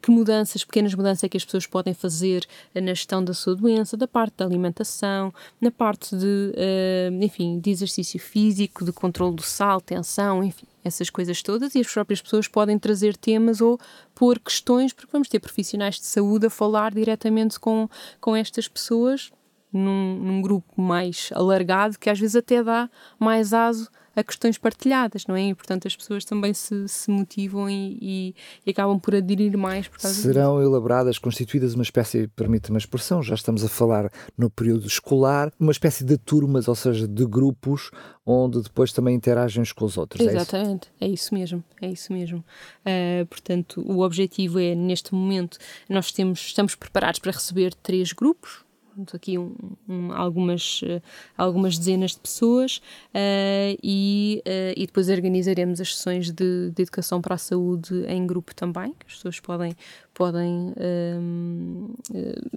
que 0.00 0.10
mudanças, 0.10 0.64
pequenas 0.64 0.94
mudanças 0.94 1.24
é 1.24 1.28
que 1.28 1.36
as 1.36 1.44
pessoas 1.44 1.66
podem 1.66 1.92
fazer 1.92 2.46
na 2.74 2.94
gestão 2.94 3.22
da 3.24 3.34
sua 3.34 3.54
doença, 3.54 3.96
da 3.96 4.06
parte 4.06 4.34
da 4.36 4.44
alimentação, 4.44 5.32
na 5.60 5.70
parte 5.70 6.16
de, 6.16 6.52
uh, 6.54 7.22
enfim, 7.22 7.58
de 7.58 7.70
exercício 7.70 8.20
físico, 8.20 8.84
de 8.84 8.92
controle 8.92 9.34
do 9.34 9.42
sal, 9.42 9.80
tensão, 9.80 10.42
enfim, 10.44 10.66
essas 10.84 11.10
coisas 11.10 11.42
todas. 11.42 11.74
E 11.74 11.80
as 11.80 11.92
próprias 11.92 12.22
pessoas 12.22 12.46
podem 12.46 12.78
trazer 12.78 13.16
temas 13.16 13.60
ou 13.60 13.78
pôr 14.14 14.38
questões, 14.38 14.92
porque 14.92 15.10
vamos 15.12 15.28
ter 15.28 15.40
profissionais 15.40 15.96
de 15.96 16.06
saúde 16.06 16.46
a 16.46 16.50
falar 16.50 16.94
diretamente 16.94 17.58
com, 17.58 17.88
com 18.20 18.36
estas 18.36 18.68
pessoas 18.68 19.32
num, 19.72 20.18
num 20.20 20.40
grupo 20.40 20.80
mais 20.80 21.30
alargado 21.34 21.98
que 21.98 22.08
às 22.08 22.18
vezes 22.18 22.36
até 22.36 22.62
dá 22.62 22.88
mais 23.18 23.52
aso 23.52 23.90
a 24.14 24.22
questões 24.22 24.58
partilhadas, 24.58 25.26
não 25.26 25.34
é? 25.34 25.48
E, 25.48 25.54
portanto, 25.54 25.86
as 25.86 25.96
pessoas 25.96 26.24
também 26.24 26.54
se, 26.54 26.88
se 26.88 27.10
motivam 27.10 27.68
e, 27.68 27.98
e, 28.00 28.34
e 28.66 28.70
acabam 28.70 28.98
por 28.98 29.14
aderir 29.14 29.56
mais 29.58 29.88
por 29.88 29.98
causa 29.98 30.14
Serão 30.14 30.58
disso. 30.58 30.70
elaboradas, 30.70 31.18
constituídas 31.18 31.74
uma 31.74 31.82
espécie, 31.82 32.28
permite-me 32.28 32.76
a 32.76 32.78
expressão, 32.78 33.22
já 33.22 33.34
estamos 33.34 33.64
a 33.64 33.68
falar 33.68 34.10
no 34.36 34.48
período 34.48 34.86
escolar, 34.86 35.52
uma 35.58 35.72
espécie 35.72 36.04
de 36.04 36.16
turmas, 36.16 36.68
ou 36.68 36.74
seja, 36.74 37.08
de 37.08 37.26
grupos, 37.26 37.90
onde 38.24 38.62
depois 38.62 38.92
também 38.92 39.14
interagem 39.14 39.62
uns 39.62 39.72
com 39.72 39.84
os 39.84 39.98
outros. 39.98 40.24
Exatamente, 40.26 40.88
é 41.00 41.08
isso, 41.08 41.24
é 41.24 41.24
isso 41.24 41.34
mesmo, 41.34 41.64
é 41.80 41.88
isso 41.88 42.12
mesmo. 42.12 42.38
Uh, 42.38 43.26
portanto, 43.26 43.82
o 43.86 44.00
objetivo 44.00 44.58
é, 44.58 44.74
neste 44.74 45.14
momento, 45.14 45.58
nós 45.88 46.12
temos, 46.12 46.40
estamos 46.40 46.74
preparados 46.74 47.20
para 47.20 47.32
receber 47.32 47.74
três 47.74 48.12
grupos, 48.12 48.64
aqui 49.12 49.38
um, 49.38 49.54
um, 49.88 50.12
algumas, 50.12 50.82
uh, 50.82 51.02
algumas 51.36 51.78
dezenas 51.78 52.12
de 52.12 52.18
pessoas 52.18 52.78
uh, 53.14 53.78
e, 53.82 54.42
uh, 54.46 54.74
e 54.76 54.86
depois 54.86 55.08
organizaremos 55.08 55.80
as 55.80 55.96
sessões 55.96 56.30
de, 56.30 56.70
de, 56.70 56.82
educação 56.82 57.20
para 57.20 57.34
a 57.34 57.38
saúde 57.38 58.04
em 58.06 58.26
grupo 58.26 58.54
também, 58.54 58.92
que 58.92 59.06
as 59.06 59.14
pessoas 59.14 59.40
podem, 59.40 59.74
podem 60.12 60.72
ehm, 60.76 61.86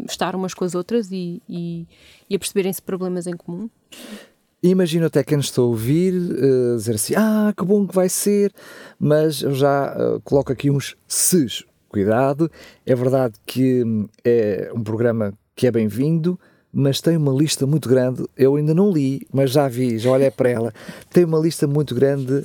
estar 0.08 0.36
umas 0.36 0.54
com 0.54 0.64
as 0.66 0.76
outras 0.76 1.12
e, 1.12 1.42
e, 1.48 1.88
e 2.30 2.36
a 2.36 2.40
perceberem-se 2.40 2.82
problemas 2.82 3.28
em 3.28 3.36
comum. 3.36 3.70
Imagino 4.62 5.06
até 5.06 5.24
quem 5.24 5.40
está 5.40 5.62
a 5.62 5.66
ouvir 5.66 6.14
uh, 6.14 6.76
dizer 6.76 6.96
assim: 6.96 7.14
Ah, 7.16 7.54
que 7.56 7.64
bom 7.64 7.86
que 7.86 7.94
vai 7.94 8.10
ser, 8.10 8.52
mas 9.00 9.44
eu 9.44 9.54
já 9.54 9.96
uh, 9.96 10.20
coloco 10.22 10.52
aqui 10.52 10.72
uns 10.72 10.98
ses. 11.08 11.64
Cuidado, 11.88 12.52
é 12.86 12.94
verdade 12.94 13.36
que 13.46 13.84
hum, 13.84 14.10
é 14.24 14.70
um 14.76 14.84
programa 14.84 15.34
que 15.58 15.66
é 15.66 15.72
bem-vindo, 15.72 16.40
mas 16.72 17.02
tem 17.02 17.18
uma 17.18 17.34
lista 17.34 17.66
muito 17.66 17.90
grande. 17.90 18.24
Eu 18.38 18.56
ainda 18.56 18.76
não 18.76 18.92
li, 18.92 19.26
mas 19.34 19.50
já 19.50 19.68
vi, 19.68 19.98
já 19.98 20.12
olhei 20.12 20.30
para 20.30 20.48
ela. 20.48 20.72
Tem 21.10 21.26
uma 21.26 21.40
lista 21.40 21.66
muito 21.66 21.96
grande, 21.96 22.44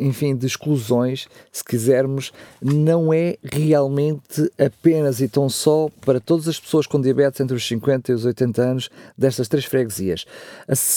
enfim, 0.00 0.34
de 0.34 0.46
exclusões. 0.46 1.28
Se 1.52 1.62
quisermos, 1.62 2.32
não 2.62 3.12
é 3.12 3.36
realmente 3.42 4.50
apenas 4.58 5.20
e 5.20 5.28
tão 5.28 5.50
só 5.50 5.90
para 6.00 6.18
todas 6.18 6.48
as 6.48 6.58
pessoas 6.58 6.86
com 6.86 6.98
diabetes 6.98 7.38
entre 7.38 7.54
os 7.54 7.68
50 7.68 8.12
e 8.12 8.14
os 8.14 8.24
80 8.24 8.62
anos 8.62 8.90
destas 9.16 9.46
três 9.46 9.66
freguesias. 9.66 10.24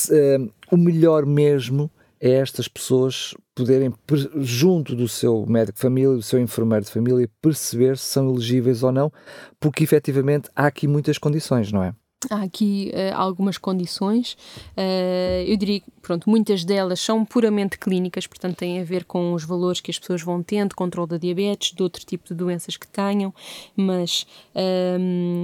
Eh, 0.09 0.39
o 0.71 0.77
melhor 0.77 1.25
mesmo 1.25 1.91
é 2.21 2.33
estas 2.33 2.67
pessoas 2.67 3.33
poderem, 3.55 3.91
junto 4.37 4.95
do 4.95 5.07
seu 5.07 5.43
médico 5.47 5.77
de 5.77 5.81
família, 5.81 6.15
do 6.15 6.21
seu 6.21 6.39
enfermeiro 6.39 6.85
de 6.85 6.91
família, 6.91 7.29
perceber 7.41 7.97
se 7.97 8.05
são 8.05 8.29
elegíveis 8.29 8.83
ou 8.83 8.91
não, 8.91 9.11
porque 9.59 9.83
efetivamente 9.83 10.47
há 10.55 10.67
aqui 10.67 10.87
muitas 10.87 11.17
condições, 11.17 11.71
não 11.71 11.83
é? 11.83 11.95
Há 12.29 12.43
aqui 12.43 12.91
uh, 12.93 13.15
algumas 13.15 13.57
condições, 13.57 14.33
uh, 14.77 15.43
eu 15.47 15.57
diria 15.57 15.79
que 15.79 15.89
pronto, 16.03 16.29
muitas 16.29 16.63
delas 16.63 16.99
são 16.99 17.25
puramente 17.25 17.79
clínicas, 17.79 18.27
portanto 18.27 18.57
têm 18.57 18.79
a 18.79 18.83
ver 18.83 19.05
com 19.05 19.33
os 19.33 19.43
valores 19.43 19.81
que 19.81 19.89
as 19.89 19.97
pessoas 19.97 20.21
vão 20.21 20.43
tendo, 20.43 20.75
controle 20.75 21.09
da 21.09 21.17
diabetes, 21.17 21.73
de 21.73 21.81
outro 21.81 22.05
tipo 22.05 22.27
de 22.27 22.35
doenças 22.35 22.77
que 22.77 22.87
tenham, 22.87 23.33
mas 23.75 24.27
um, 24.53 24.59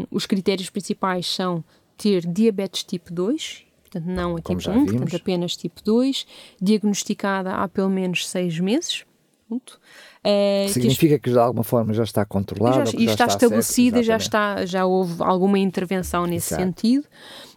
ehm, 0.01 0.07
os 0.11 0.27
critérios 0.27 0.69
principais 0.69 1.25
são 1.25 1.63
ter 1.97 2.27
diabetes 2.27 2.83
tipo 2.83 3.11
2, 3.11 3.65
portanto 3.89 4.05
não 4.05 4.35
a 4.35 4.41
tipo 4.41 4.69
1, 4.69 4.85
portanto 4.85 5.15
apenas 5.15 5.55
tipo 5.55 5.81
2, 5.83 6.25
diagnosticada 6.61 7.53
há 7.53 7.67
pelo 7.67 7.89
menos 7.89 8.27
6 8.27 8.59
meses. 8.59 9.05
Pronto. 9.47 9.79
Uh, 10.25 10.67
Significa 10.69 11.15
que, 11.15 11.23
que, 11.23 11.31
de 11.31 11.39
alguma 11.39 11.63
forma 11.63 11.93
já 11.93 12.03
está 12.03 12.25
controlada, 12.25 12.85
já, 12.85 12.91
já, 12.91 12.97
está, 12.97 13.11
está 13.11 13.25
estabelecida, 13.27 14.03
já 14.03 14.17
está, 14.17 14.65
já 14.65 14.85
houve 14.85 15.23
alguma 15.23 15.57
intervenção 15.57 16.25
nesse 16.25 16.53
Exato. 16.53 16.63
sentido. 16.63 17.05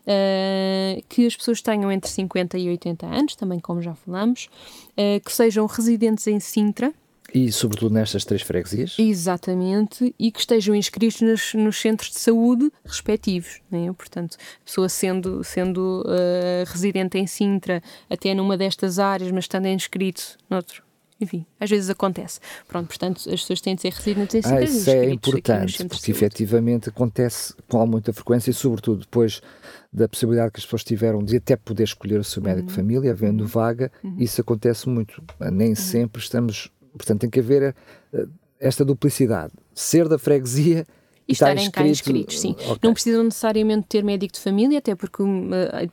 Uh, 0.01 1.03
que 1.09 1.27
as 1.27 1.37
pessoas 1.37 1.61
tenham 1.61 1.91
entre 1.93 2.11
50 2.11 2.59
e 2.59 2.69
80 2.71 3.07
anos, 3.07 3.37
também 3.37 3.61
como 3.61 3.83
já 3.83 3.95
falamos, 3.95 4.49
uh, 4.93 5.23
que 5.23 5.33
sejam 5.33 5.67
residentes 5.67 6.27
em 6.27 6.41
Sintra, 6.41 6.93
e, 7.35 7.51
sobretudo, 7.53 7.95
nestas 7.95 8.25
três 8.25 8.43
freguesias? 8.43 8.97
Exatamente, 8.99 10.15
e 10.19 10.31
que 10.31 10.41
estejam 10.41 10.75
inscritos 10.75 11.21
nos, 11.21 11.55
nos 11.55 11.81
centros 11.81 12.11
de 12.11 12.19
saúde 12.19 12.71
respectivos. 12.85 13.61
Né? 13.71 13.93
Portanto, 13.93 14.37
a 14.61 14.65
pessoa 14.65 14.89
sendo, 14.89 15.43
sendo 15.45 16.05
uh, 16.07 16.71
residente 16.71 17.19
em 17.19 17.27
Sintra, 17.27 17.83
até 18.09 18.35
numa 18.35 18.57
destas 18.57 18.99
áreas, 18.99 19.31
mas 19.31 19.45
estando 19.45 19.69
inscrito 19.69 20.37
noutro. 20.49 20.83
Enfim, 21.21 21.45
às 21.59 21.69
vezes 21.69 21.91
acontece. 21.91 22.41
Pronto, 22.67 22.87
portanto, 22.87 23.19
as 23.19 23.43
pessoas 23.43 23.61
têm 23.61 23.75
de 23.75 23.83
ser 23.83 23.93
residentes 23.93 24.35
em 24.35 24.43
Sintra. 24.43 24.59
Ah, 24.59 24.63
isso 24.63 24.91
é 24.91 25.11
importante, 25.11 25.85
porque 25.85 26.11
efetivamente 26.11 26.89
acontece 26.89 27.55
com 27.69 27.87
muita 27.87 28.11
frequência 28.13 28.51
e, 28.51 28.55
sobretudo, 28.55 29.01
depois 29.01 29.43
da 29.93 30.09
possibilidade 30.09 30.53
que 30.53 30.61
as 30.61 30.65
pessoas 30.65 30.83
tiveram 30.83 31.23
de 31.23 31.37
até 31.37 31.57
poder 31.57 31.85
escolher 31.85 32.19
o 32.19 32.25
seu 32.25 32.43
médico 32.43 32.63
uhum. 32.63 32.69
de 32.69 32.75
família, 32.75 33.11
havendo 33.11 33.43
uhum. 33.43 33.49
vaga, 33.49 33.93
uhum. 34.03 34.17
isso 34.19 34.41
acontece 34.41 34.89
muito. 34.89 35.23
Nem 35.53 35.71
uhum. 35.71 35.77
sempre 35.77 36.23
estamos 36.23 36.71
Portanto, 36.97 37.21
tem 37.21 37.31
que 37.31 37.41
haver 37.41 37.75
eh, 38.13 38.27
esta 38.59 38.85
duplicidade. 38.85 39.53
Ser 39.75 40.09
da 40.09 40.19
freguesia 40.19 40.87
e 41.31 41.33
estarem 41.33 41.65
inscrito, 41.65 41.73
cá 41.73 41.87
inscritos, 41.87 42.41
sim. 42.41 42.51
Okay. 42.53 42.79
Não 42.83 42.93
precisam 42.93 43.23
necessariamente 43.23 43.87
ter 43.89 44.03
médico 44.03 44.35
de 44.35 44.41
família, 44.41 44.79
até 44.79 44.97
porque 44.97 45.23
uh, 45.23 45.29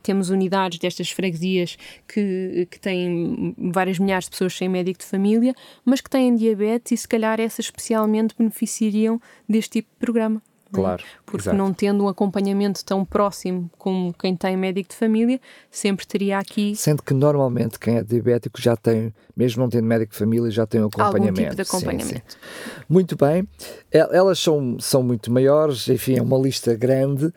temos 0.02 0.30
unidades 0.30 0.80
destas 0.80 1.10
freguesias 1.10 1.76
que, 2.08 2.66
que 2.68 2.80
têm 2.80 3.54
várias 3.56 4.00
milhares 4.00 4.24
de 4.24 4.32
pessoas 4.32 4.52
sem 4.54 4.68
médico 4.68 4.98
de 4.98 5.06
família, 5.06 5.54
mas 5.84 6.00
que 6.00 6.10
têm 6.10 6.34
diabetes 6.34 6.92
e 6.92 6.96
se 6.96 7.06
calhar 7.06 7.40
essas 7.40 7.66
especialmente 7.66 8.34
beneficiariam 8.36 9.20
deste 9.48 9.70
tipo 9.70 9.88
de 9.92 9.98
programa. 9.98 10.42
É? 10.72 10.76
Claro. 10.76 11.02
Porque 11.24 11.42
exato. 11.42 11.56
não 11.56 11.72
tendo 11.72 12.04
um 12.04 12.08
acompanhamento 12.08 12.84
tão 12.84 13.04
próximo 13.04 13.70
como 13.78 14.12
quem 14.12 14.36
tem 14.36 14.56
médico 14.56 14.90
de 14.90 14.96
família, 14.96 15.40
sempre 15.70 16.06
teria 16.06 16.38
aqui. 16.38 16.76
Sendo 16.76 17.02
que 17.02 17.14
normalmente 17.14 17.78
quem 17.78 17.96
é 17.96 18.02
diabético 18.02 18.60
já 18.60 18.76
tem, 18.76 19.12
mesmo 19.36 19.62
não 19.62 19.70
tendo 19.70 19.84
médico 19.84 20.12
de 20.12 20.18
família, 20.18 20.50
já 20.50 20.66
tem 20.66 20.82
um 20.82 20.86
acompanhamento. 20.86 21.40
Algum 21.40 21.42
tipo 21.42 21.54
de 21.54 21.62
acompanhamento. 21.62 22.06
Sim, 22.06 22.22
sim. 22.26 22.82
Muito 22.88 23.16
bem. 23.16 23.48
Elas 23.90 24.38
são, 24.38 24.78
são 24.78 25.02
muito 25.02 25.32
maiores, 25.32 25.88
enfim, 25.88 26.16
é 26.18 26.22
uma 26.22 26.38
lista 26.38 26.74
grande, 26.74 27.32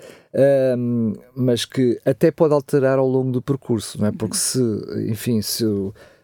um, 0.77 1.13
mas 1.35 1.65
que 1.65 1.99
até 2.05 2.31
pode 2.31 2.53
alterar 2.53 2.99
ao 2.99 3.07
longo 3.07 3.31
do 3.31 3.41
percurso, 3.41 3.99
não 3.99 4.07
é? 4.07 4.11
Porque 4.11 4.35
se, 4.35 4.61
enfim, 5.09 5.41
se 5.41 5.65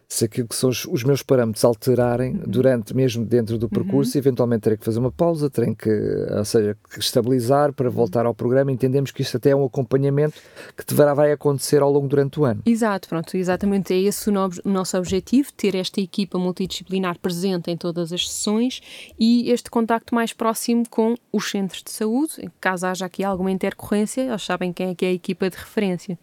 se 0.08 0.24
aquilo 0.24 0.48
que 0.48 0.56
são 0.56 0.70
os, 0.70 1.04
meus 1.04 1.22
parâmetros 1.22 1.62
alterarem 1.66 2.32
uhum. 2.32 2.42
durante, 2.46 2.96
mesmo 2.96 3.26
dentro 3.26 3.58
do 3.58 3.64
uhum. 3.64 3.68
percurso, 3.68 4.16
uhum. 4.16 4.20
eventualmente 4.20 4.62
terei 4.62 4.78
que 4.78 4.84
fazer 4.84 4.98
uma 4.98 5.12
pausa, 5.12 5.50
terei 5.50 5.74
que, 5.74 5.90
ou 5.90 6.44
seja, 6.46 6.74
estabilizar 6.96 7.74
para 7.74 7.90
voltar 7.90 8.24
ao 8.24 8.32
programa. 8.32 8.72
Entendemos 8.72 9.10
que 9.10 9.20
isto 9.20 9.36
até 9.36 9.50
é 9.50 9.56
um 9.56 9.66
acompanhamento 9.66 10.40
que 10.74 10.84
deverá, 10.86 11.12
vai 11.12 11.30
acontecer 11.30 11.82
ao 11.82 11.92
longo 11.92 12.08
durante 12.08 12.40
o 12.40 12.46
ano. 12.46 12.62
Exato, 12.64 13.06
pronto, 13.06 13.36
exatamente 13.36 13.92
é 13.92 13.98
esse 13.98 14.30
o, 14.30 14.32
o 14.32 14.70
nosso 14.70 14.96
objetivo, 14.96 15.52
ter 15.52 15.74
esta 15.74 16.00
equipa 16.00 16.38
multidisciplinar 16.38 17.18
presente 17.18 17.70
em 17.70 17.76
todas 17.76 18.10
as 18.10 18.26
sessões 18.26 18.80
e 19.18 19.50
este 19.50 19.70
contacto 19.70 20.14
mais 20.14 20.32
próximo 20.32 20.88
com 20.88 21.16
os 21.30 21.50
centros 21.50 21.82
de 21.82 21.90
saúde, 21.90 22.50
caso 22.58 22.86
haja 22.86 23.04
aqui 23.04 23.22
alguma 23.22 23.50
intercorrência, 23.50 24.22
eles 24.22 24.42
sabem 24.42 24.72
quem 24.72 24.88
é 24.88 24.94
que 24.94 25.04
é 25.04 25.08
a 25.08 25.12
equipa 25.12 25.50
de 25.50 25.56
referência. 25.56 26.18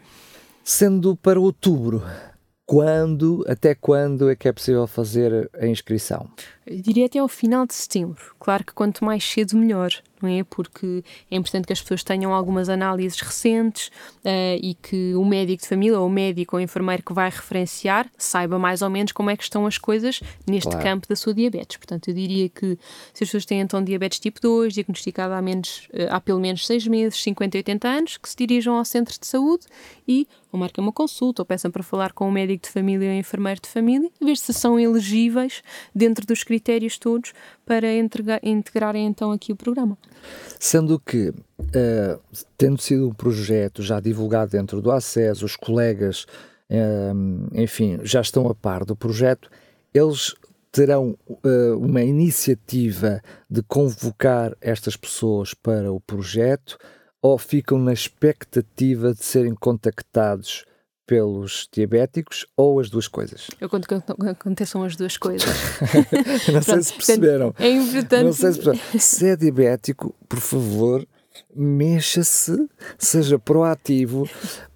Sendo 0.64 1.16
para 1.16 1.40
outubro, 1.40 2.02
quando, 2.66 3.46
até 3.48 3.76
quando 3.76 4.30
é 4.30 4.36
que 4.36 4.48
é 4.48 4.52
possível 4.52 4.88
fazer 4.88 5.50
a 5.54 5.68
inscrição? 5.68 6.28
Eu 6.66 6.82
diria 6.82 7.06
até 7.06 7.20
ao 7.20 7.28
final 7.28 7.66
de 7.66 7.76
setembro. 7.76 8.36
Claro 8.40 8.66
que 8.66 8.74
quanto 8.74 9.06
mais 9.06 9.24
cedo, 9.24 9.56
melhor, 9.56 9.92
não 10.22 10.30
é? 10.30 10.44
Porque 10.44 11.04
é 11.30 11.36
importante 11.36 11.66
que 11.66 11.74
as 11.74 11.82
pessoas 11.82 12.04
tenham 12.04 12.34
algumas 12.34 12.70
análises 12.70 13.20
recentes 13.20 13.88
uh, 14.24 14.60
e 14.62 14.76
que 14.76 15.14
o 15.16 15.26
médico 15.26 15.64
de 15.64 15.68
família, 15.68 16.00
ou 16.00 16.08
o 16.08 16.10
médico 16.10 16.56
ou 16.56 16.60
o 16.60 16.64
enfermeiro 16.64 17.04
que 17.04 17.14
vai 17.14 17.30
referenciar, 17.30 18.10
saiba 18.18 18.58
mais 18.58 18.82
ou 18.82 18.90
menos 18.90 19.12
como 19.12 19.30
é 19.30 19.38
que 19.38 19.44
estão 19.44 19.66
as 19.66 19.78
coisas 19.78 20.22
neste 20.48 20.70
claro. 20.70 20.84
campo 20.84 21.08
da 21.08 21.16
sua 21.16 21.34
diabetes. 21.34 21.78
Portanto, 21.78 22.08
eu 22.08 22.14
diria 22.14 22.50
que 22.50 22.78
se 23.14 23.24
as 23.24 23.30
pessoas 23.30 23.46
têm 23.46 23.60
então 23.60 23.84
diabetes 23.84 24.20
tipo 24.20 24.40
2, 24.42 24.74
diagnosticada 24.74 25.36
há, 25.36 25.42
menos, 25.42 25.88
uh, 25.94 26.08
há 26.10 26.20
pelo 26.20 26.40
menos 26.40 26.66
6 26.66 26.88
meses, 26.88 27.22
50 27.22 27.58
e 27.58 27.60
80 27.60 27.88
anos, 27.88 28.18
que 28.18 28.30
se 28.30 28.36
dirijam 28.36 28.76
ao 28.76 28.86
centro 28.86 29.20
de 29.20 29.26
saúde 29.26 29.66
e 30.08 30.28
ou 30.56 30.60
marquem 30.60 30.82
uma 30.82 30.92
consulta 30.92 31.42
ou 31.42 31.46
peçam 31.46 31.70
para 31.70 31.84
falar 31.84 32.14
com 32.14 32.28
o 32.28 32.32
médico 32.32 32.64
de 32.64 32.70
família 32.70 33.10
ou 33.10 33.16
enfermeiro 33.16 33.60
de 33.62 33.68
família 33.68 34.10
ver 34.22 34.38
se 34.38 34.54
são 34.54 34.80
elegíveis 34.80 35.62
dentro 35.94 36.26
dos 36.26 36.44
critérios 36.44 36.98
todos 36.98 37.34
para 37.66 37.88
integrarem 38.42 39.06
então 39.06 39.32
aqui 39.32 39.52
o 39.52 39.56
programa. 39.56 39.98
Sendo 40.60 41.00
que, 41.00 41.30
uh, 41.30 42.20
tendo 42.58 42.82
sido 42.82 43.10
um 43.10 43.14
projeto 43.14 43.84
já 43.84 44.00
divulgado 44.00 44.52
dentro 44.52 44.82
do 44.82 44.92
acesso, 44.92 45.46
os 45.46 45.56
colegas, 45.56 46.26
uh, 46.70 47.50
enfim, 47.54 48.00
já 48.04 48.22
estão 48.22 48.48
a 48.48 48.56
par 48.56 48.86
do 48.86 48.96
projeto, 48.96 49.50
eles 49.94 50.34
terão 50.72 51.18
uh, 51.30 51.78
uma 51.78 52.02
iniciativa 52.02 53.22
de 53.50 53.64
convocar 53.64 54.56
estas 54.60 54.98
pessoas 54.98 55.54
para 55.54 55.92
o 55.92 56.02
projeto 56.02 56.78
ou 57.22 57.38
ficam 57.38 57.78
na 57.78 57.94
expectativa 57.94 59.14
de 59.14 59.24
serem 59.24 59.56
contactados 59.56 60.66
pelos 61.06 61.68
diabéticos 61.72 62.46
ou 62.56 62.80
as 62.80 62.90
duas 62.90 63.08
coisas? 63.08 63.48
Eu 63.60 63.70
conto 63.70 63.88
que 63.88 63.96
aconteçam 64.30 64.84
as 64.84 64.96
duas 64.96 65.18
coisas. 65.18 65.50
não 66.52 66.62
sei 66.62 66.82
se 66.82 66.94
perceberam. 66.94 67.54
É 67.58 67.70
importante. 67.70 68.24
Não 68.24 68.34
sei 68.34 68.52
se, 68.54 68.60
perceberam. 68.60 68.80
se 69.00 69.28
é 69.28 69.36
diabético, 69.36 70.16
por 70.28 70.40
favor, 70.40 71.08
mexa-se, 71.56 72.68
seja 72.98 73.40
proativo, 73.40 74.28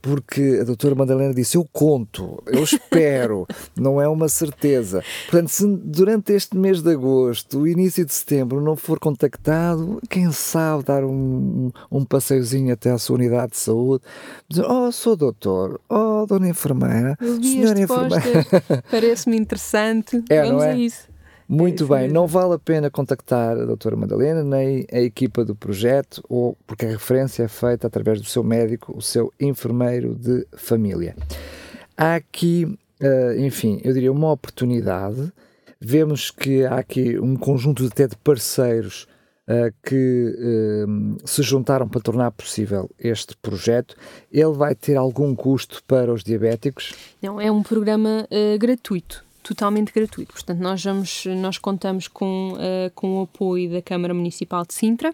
porque 0.01 0.59
a 0.61 0.63
doutora 0.63 0.95
Madalena 0.95 1.33
disse: 1.33 1.57
Eu 1.57 1.67
conto, 1.71 2.41
eu 2.47 2.63
espero, 2.63 3.45
não 3.77 4.01
é 4.01 4.07
uma 4.07 4.29
certeza. 4.29 5.03
Portanto, 5.29 5.49
se 5.49 5.67
durante 5.67 6.33
este 6.33 6.57
mês 6.57 6.81
de 6.81 6.91
agosto, 6.91 7.59
o 7.59 7.67
início 7.67 8.05
de 8.05 8.13
setembro, 8.13 8.61
não 8.61 8.75
for 8.75 8.99
contactado, 8.99 10.01
quem 10.09 10.31
sabe 10.31 10.83
dar 10.83 11.03
um, 11.03 11.71
um 11.91 12.05
passeiozinho 12.05 12.73
até 12.73 12.91
à 12.91 12.97
sua 12.97 13.15
unidade 13.15 13.51
de 13.51 13.57
saúde, 13.57 14.03
dizer: 14.47 14.65
Oh, 14.65 14.91
sou 14.91 15.15
doutor, 15.15 15.79
oh, 15.89 16.25
dona 16.25 16.49
enfermeira, 16.49 17.17
senhora 17.41 17.79
enfermeira. 17.79 18.45
Parece-me 18.89 19.37
interessante, 19.37 20.23
é, 20.29 20.43
vamos 20.43 20.63
é? 20.63 20.71
a 20.71 20.75
isso. 20.75 21.09
Muito 21.51 21.87
bem, 21.87 22.07
não 22.07 22.27
vale 22.27 22.53
a 22.53 22.59
pena 22.59 22.91
contactar 22.91 23.57
a 23.57 23.65
doutora 23.65 23.95
Madalena 23.95 24.43
nem 24.43 24.85
a 24.91 24.99
equipa 24.99 25.43
do 25.43 25.55
projeto, 25.55 26.23
ou 26.29 26.55
porque 26.67 26.85
a 26.85 26.89
referência 26.89 27.41
é 27.41 27.47
feita 27.47 27.87
através 27.87 28.21
do 28.21 28.27
seu 28.27 28.43
médico, 28.43 28.95
o 28.95 29.01
seu 29.01 29.33
enfermeiro 29.39 30.13
de 30.13 30.45
família. 30.55 31.15
Há 31.97 32.13
aqui, 32.13 32.65
uh, 33.01 33.39
enfim, 33.39 33.81
eu 33.83 33.91
diria 33.93 34.11
uma 34.11 34.31
oportunidade. 34.31 35.33
Vemos 35.81 36.29
que 36.29 36.63
há 36.65 36.75
aqui 36.75 37.17
um 37.19 37.35
conjunto 37.35 37.83
até 37.83 38.05
de 38.05 38.15
parceiros 38.17 39.07
uh, 39.47 39.73
que 39.83 40.35
uh, 40.37 41.27
se 41.27 41.41
juntaram 41.41 41.89
para 41.89 41.99
tornar 41.99 42.29
possível 42.29 42.87
este 42.99 43.35
projeto. 43.35 43.95
Ele 44.31 44.53
vai 44.53 44.75
ter 44.75 44.97
algum 44.97 45.33
custo 45.33 45.83
para 45.87 46.13
os 46.13 46.23
diabéticos? 46.23 46.93
Não, 47.19 47.41
é 47.41 47.51
um 47.51 47.63
programa 47.63 48.27
gratuito 48.59 49.27
totalmente 49.49 49.91
gratuito. 49.91 50.33
Portanto, 50.33 50.59
nós, 50.59 50.83
vamos, 50.83 51.25
nós 51.25 51.57
contamos 51.57 52.07
com, 52.07 52.53
uh, 52.53 52.91
com 52.93 53.19
o 53.19 53.23
apoio 53.23 53.71
da 53.71 53.81
Câmara 53.81 54.13
Municipal 54.13 54.65
de 54.65 54.73
Sintra, 54.73 55.13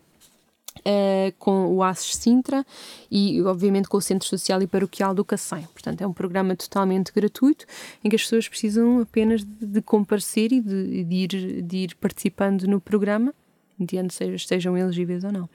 Uh, 0.79 1.33
com 1.39 1.73
o 1.73 1.81
ASES 1.81 2.17
Sintra 2.17 2.65
e, 3.09 3.41
obviamente, 3.43 3.87
com 3.87 3.95
o 3.95 4.01
Centro 4.01 4.27
Social 4.27 4.61
e 4.61 4.67
Paroquial 4.67 5.15
do 5.15 5.23
Cacém. 5.23 5.65
Portanto, 5.71 6.01
é 6.01 6.05
um 6.05 6.11
programa 6.11 6.53
totalmente 6.53 7.13
gratuito 7.13 7.65
em 8.03 8.09
que 8.09 8.15
as 8.17 8.23
pessoas 8.23 8.49
precisam 8.49 8.99
apenas 8.99 9.41
de, 9.41 9.65
de 9.65 9.81
comparecer 9.81 10.51
e 10.51 10.59
de, 10.59 11.05
de, 11.05 11.15
ir, 11.15 11.61
de 11.61 11.77
ir 11.77 11.95
participando 11.95 12.63
no 12.63 12.81
programa, 12.81 13.33
mediante 13.79 14.13
seja, 14.13 14.35
estejam 14.35 14.77
elegíveis 14.77 15.23
ou 15.23 15.31
não. 15.31 15.49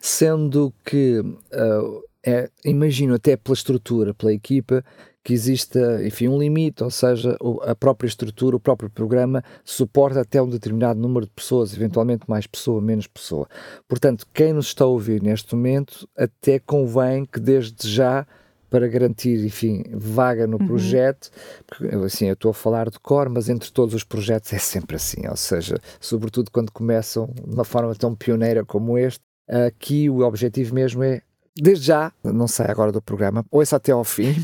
Sendo 0.00 0.74
que, 0.84 1.20
uh, 1.20 2.02
é, 2.26 2.50
imagino 2.64 3.14
até 3.14 3.36
pela 3.36 3.54
estrutura, 3.54 4.12
pela 4.12 4.32
equipa, 4.32 4.84
que 5.28 5.34
exista, 5.34 6.02
enfim, 6.06 6.26
um 6.26 6.38
limite, 6.38 6.82
ou 6.82 6.88
seja, 6.90 7.36
a 7.64 7.74
própria 7.74 8.08
estrutura, 8.08 8.56
o 8.56 8.60
próprio 8.60 8.88
programa 8.88 9.44
suporta 9.62 10.22
até 10.22 10.40
um 10.40 10.48
determinado 10.48 10.98
número 10.98 11.26
de 11.26 11.32
pessoas, 11.32 11.74
eventualmente 11.74 12.24
mais 12.26 12.46
pessoa, 12.46 12.80
menos 12.80 13.06
pessoa. 13.06 13.46
Portanto, 13.86 14.26
quem 14.32 14.54
nos 14.54 14.68
está 14.68 14.84
a 14.84 14.86
ouvir 14.86 15.22
neste 15.22 15.54
momento, 15.54 16.08
até 16.16 16.58
convém 16.58 17.26
que 17.26 17.38
desde 17.38 17.86
já 17.86 18.26
para 18.70 18.88
garantir, 18.88 19.44
enfim, 19.44 19.84
vaga 19.92 20.46
no 20.46 20.56
uhum. 20.58 20.66
projeto, 20.66 21.30
porque 21.66 21.94
assim, 21.94 22.28
eu 22.28 22.32
estou 22.32 22.50
a 22.50 22.54
falar 22.54 22.88
de 22.88 22.98
cor, 22.98 23.28
mas 23.28 23.50
entre 23.50 23.70
todos 23.70 23.94
os 23.94 24.04
projetos 24.04 24.50
é 24.54 24.58
sempre 24.58 24.96
assim, 24.96 25.28
ou 25.28 25.36
seja, 25.36 25.78
sobretudo 26.00 26.50
quando 26.50 26.72
começam 26.72 27.28
de 27.46 27.54
uma 27.54 27.64
forma 27.64 27.94
tão 27.94 28.14
pioneira 28.14 28.64
como 28.64 28.96
este, 28.96 29.20
aqui 29.46 30.08
o 30.08 30.20
objetivo 30.20 30.74
mesmo 30.74 31.02
é 31.02 31.20
desde 31.60 31.86
já, 31.86 32.12
não 32.22 32.48
sai 32.48 32.70
agora 32.70 32.92
do 32.92 33.02
programa, 33.02 33.44
ouça 33.50 33.76
até 33.76 33.92
ao 33.92 34.04
fim 34.04 34.34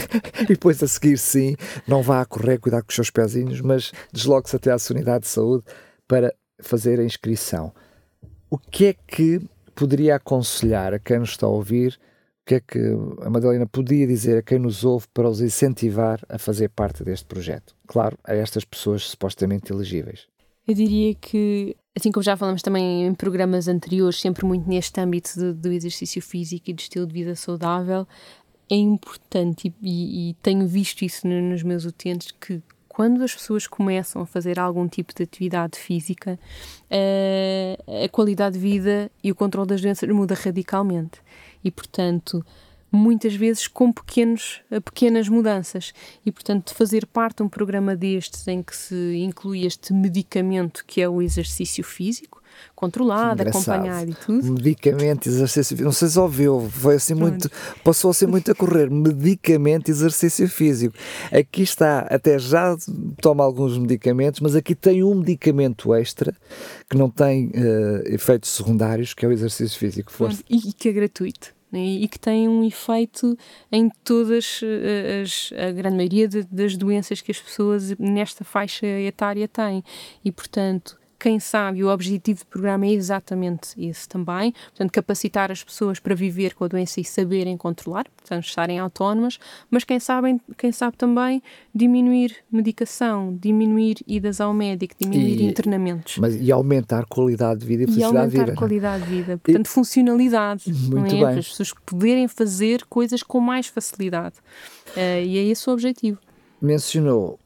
e 0.42 0.46
depois 0.46 0.82
a 0.82 0.88
seguir 0.88 1.18
sim, 1.18 1.56
não 1.86 2.02
vá 2.02 2.20
a 2.20 2.24
correr, 2.24 2.58
cuidar 2.58 2.82
com 2.82 2.88
os 2.88 2.94
seus 2.94 3.10
pezinhos, 3.10 3.60
mas 3.60 3.92
desloque-se 4.12 4.56
até 4.56 4.70
à 4.70 4.78
sua 4.78 4.96
unidade 4.96 5.24
de 5.24 5.28
saúde 5.28 5.64
para 6.06 6.34
fazer 6.60 7.00
a 7.00 7.04
inscrição. 7.04 7.72
O 8.50 8.58
que 8.58 8.86
é 8.86 8.92
que 8.92 9.40
poderia 9.74 10.16
aconselhar 10.16 10.94
a 10.94 10.98
quem 10.98 11.18
nos 11.18 11.30
está 11.30 11.46
a 11.46 11.50
ouvir? 11.50 11.98
O 12.42 12.46
que 12.46 12.54
é 12.56 12.60
que 12.60 12.78
a 13.22 13.30
Madalena 13.30 13.66
podia 13.66 14.06
dizer 14.06 14.38
a 14.38 14.42
quem 14.42 14.58
nos 14.58 14.84
ouve 14.84 15.06
para 15.14 15.28
os 15.28 15.40
incentivar 15.40 16.20
a 16.28 16.38
fazer 16.38 16.68
parte 16.68 17.02
deste 17.02 17.24
projeto? 17.24 17.74
Claro, 17.86 18.18
a 18.22 18.34
estas 18.34 18.64
pessoas 18.64 19.04
supostamente 19.04 19.72
elegíveis. 19.72 20.26
Eu 20.66 20.74
diria 20.74 21.14
que 21.14 21.76
assim 21.96 22.10
como 22.10 22.22
já 22.22 22.36
falamos 22.36 22.62
também 22.62 23.06
em 23.06 23.14
programas 23.14 23.68
anteriores, 23.68 24.20
sempre 24.20 24.44
muito 24.44 24.68
neste 24.68 25.00
âmbito 25.00 25.30
de, 25.38 25.52
do 25.52 25.72
exercício 25.72 26.20
físico 26.20 26.70
e 26.70 26.72
do 26.72 26.80
estilo 26.80 27.06
de 27.06 27.12
vida 27.12 27.34
saudável, 27.36 28.06
é 28.70 28.76
importante 28.76 29.72
e, 29.82 30.30
e 30.30 30.34
tenho 30.42 30.66
visto 30.66 31.02
isso 31.02 31.26
nos 31.26 31.62
meus 31.62 31.84
utentes 31.84 32.32
que 32.32 32.62
quando 32.94 33.24
as 33.24 33.34
pessoas 33.34 33.66
começam 33.66 34.22
a 34.22 34.26
fazer 34.26 34.58
algum 34.58 34.86
tipo 34.86 35.12
de 35.12 35.24
atividade 35.24 35.78
física, 35.78 36.38
uh, 36.88 38.04
a 38.04 38.08
qualidade 38.08 38.54
de 38.54 38.60
vida 38.60 39.10
e 39.22 39.32
o 39.32 39.34
controle 39.34 39.68
das 39.68 39.80
doenças 39.80 40.08
muda 40.10 40.36
radicalmente. 40.36 41.20
E, 41.64 41.72
portanto, 41.72 42.44
muitas 42.94 43.34
vezes 43.34 43.66
com 43.66 43.92
pequenos, 43.92 44.62
eh, 44.70 44.80
pequenas 44.80 45.28
mudanças. 45.28 45.92
E, 46.24 46.32
portanto, 46.32 46.74
fazer 46.74 47.06
parte 47.06 47.38
de 47.38 47.42
um 47.42 47.48
programa 47.48 47.96
destes 47.96 48.46
em 48.48 48.62
que 48.62 48.76
se 48.76 49.16
inclui 49.16 49.66
este 49.66 49.92
medicamento 49.92 50.84
que 50.86 51.00
é 51.00 51.08
o 51.08 51.20
exercício 51.20 51.82
físico, 51.84 52.42
controlado, 52.74 53.42
acompanhado 53.42 54.10
e 54.10 54.14
tudo. 54.14 54.52
Medicamento, 54.52 55.28
exercício 55.28 55.76
físico. 55.76 55.84
Não 55.84 55.92
sei 55.92 56.08
se 56.08 56.18
ouviu, 56.18 56.68
foi 56.70 56.96
assim 56.96 57.14
muito, 57.14 57.50
passou 57.82 58.10
assim 58.10 58.26
muito 58.26 58.50
a 58.50 58.54
correr. 58.54 58.90
Medicamento, 58.90 59.90
exercício 59.90 60.48
físico. 60.48 60.94
Aqui 61.32 61.62
está, 61.62 62.00
até 62.10 62.38
já 62.38 62.76
toma 63.20 63.44
alguns 63.44 63.76
medicamentos, 63.78 64.40
mas 64.40 64.54
aqui 64.54 64.74
tem 64.74 65.02
um 65.02 65.14
medicamento 65.16 65.94
extra 65.94 66.34
que 66.88 66.96
não 66.96 67.10
tem 67.10 67.48
uh, 67.48 68.02
efeitos 68.06 68.50
secundários, 68.50 69.14
que 69.14 69.24
é 69.24 69.28
o 69.28 69.32
exercício 69.32 69.78
físico. 69.78 70.12
E, 70.48 70.68
e 70.68 70.72
que 70.72 70.88
é 70.88 70.92
gratuito 70.92 71.53
né? 71.74 71.84
e 71.84 72.08
que 72.08 72.18
tem 72.18 72.48
um 72.48 72.64
efeito 72.64 73.36
em 73.70 73.90
todas 74.04 74.60
eh, 74.62 75.22
as, 75.22 75.52
a 75.52 75.72
grande 75.72 75.96
maioria 75.96 76.28
de, 76.28 76.44
das 76.44 76.76
doenças 76.76 77.20
que 77.20 77.32
as 77.32 77.40
pessoas 77.40 77.96
nesta 77.98 78.44
faixa 78.44 78.86
etária 78.86 79.48
têm. 79.48 79.82
E, 80.24 80.30
portanto, 80.30 80.96
quem 81.18 81.38
sabe, 81.38 81.82
o 81.82 81.88
objetivo 81.88 82.40
do 82.40 82.46
programa 82.46 82.86
é 82.86 82.90
exatamente 82.90 83.70
esse 83.78 84.08
também, 84.08 84.52
portanto, 84.52 84.90
capacitar 84.90 85.50
as 85.50 85.62
pessoas 85.62 85.98
para 85.98 86.14
viver 86.14 86.54
com 86.54 86.64
a 86.64 86.68
doença 86.68 87.00
e 87.00 87.04
saberem 87.04 87.56
controlar, 87.56 88.06
portanto, 88.16 88.44
estarem 88.44 88.78
autónomas, 88.78 89.38
mas 89.70 89.84
quem 89.84 89.98
sabe, 90.00 90.40
quem 90.56 90.72
sabe 90.72 90.96
também 90.96 91.42
diminuir 91.74 92.36
medicação, 92.50 93.36
diminuir 93.40 93.96
idas 94.06 94.40
ao 94.40 94.52
médico, 94.52 94.94
diminuir 94.98 95.40
e, 95.40 95.44
internamentos. 95.44 96.18
Mas, 96.18 96.36
e 96.36 96.50
aumentar 96.52 97.04
qualidade 97.06 97.60
de 97.60 97.66
vida 97.66 97.84
e 97.84 97.86
felicidade 97.86 98.14
e 98.14 98.18
aumentar 98.18 98.30
de 98.30 98.38
vida. 98.38 98.52
É? 98.52 98.54
qualidade 98.56 99.04
de 99.04 99.10
vida, 99.10 99.38
portanto, 99.38 99.66
e, 99.66 99.68
funcionalidade, 99.68 100.72
muito 100.72 101.06
é? 101.06 101.10
bem. 101.10 101.20
para 101.20 101.38
as 101.38 101.48
pessoas 101.48 101.72
poderem 101.84 102.28
fazer 102.28 102.84
coisas 102.84 103.22
com 103.22 103.40
mais 103.40 103.66
facilidade. 103.66 104.36
Uh, 104.96 105.24
e 105.24 105.38
é 105.38 105.44
esse 105.44 105.68
o 105.68 105.72
objetivo. 105.72 106.18
Mencionou 106.60 107.38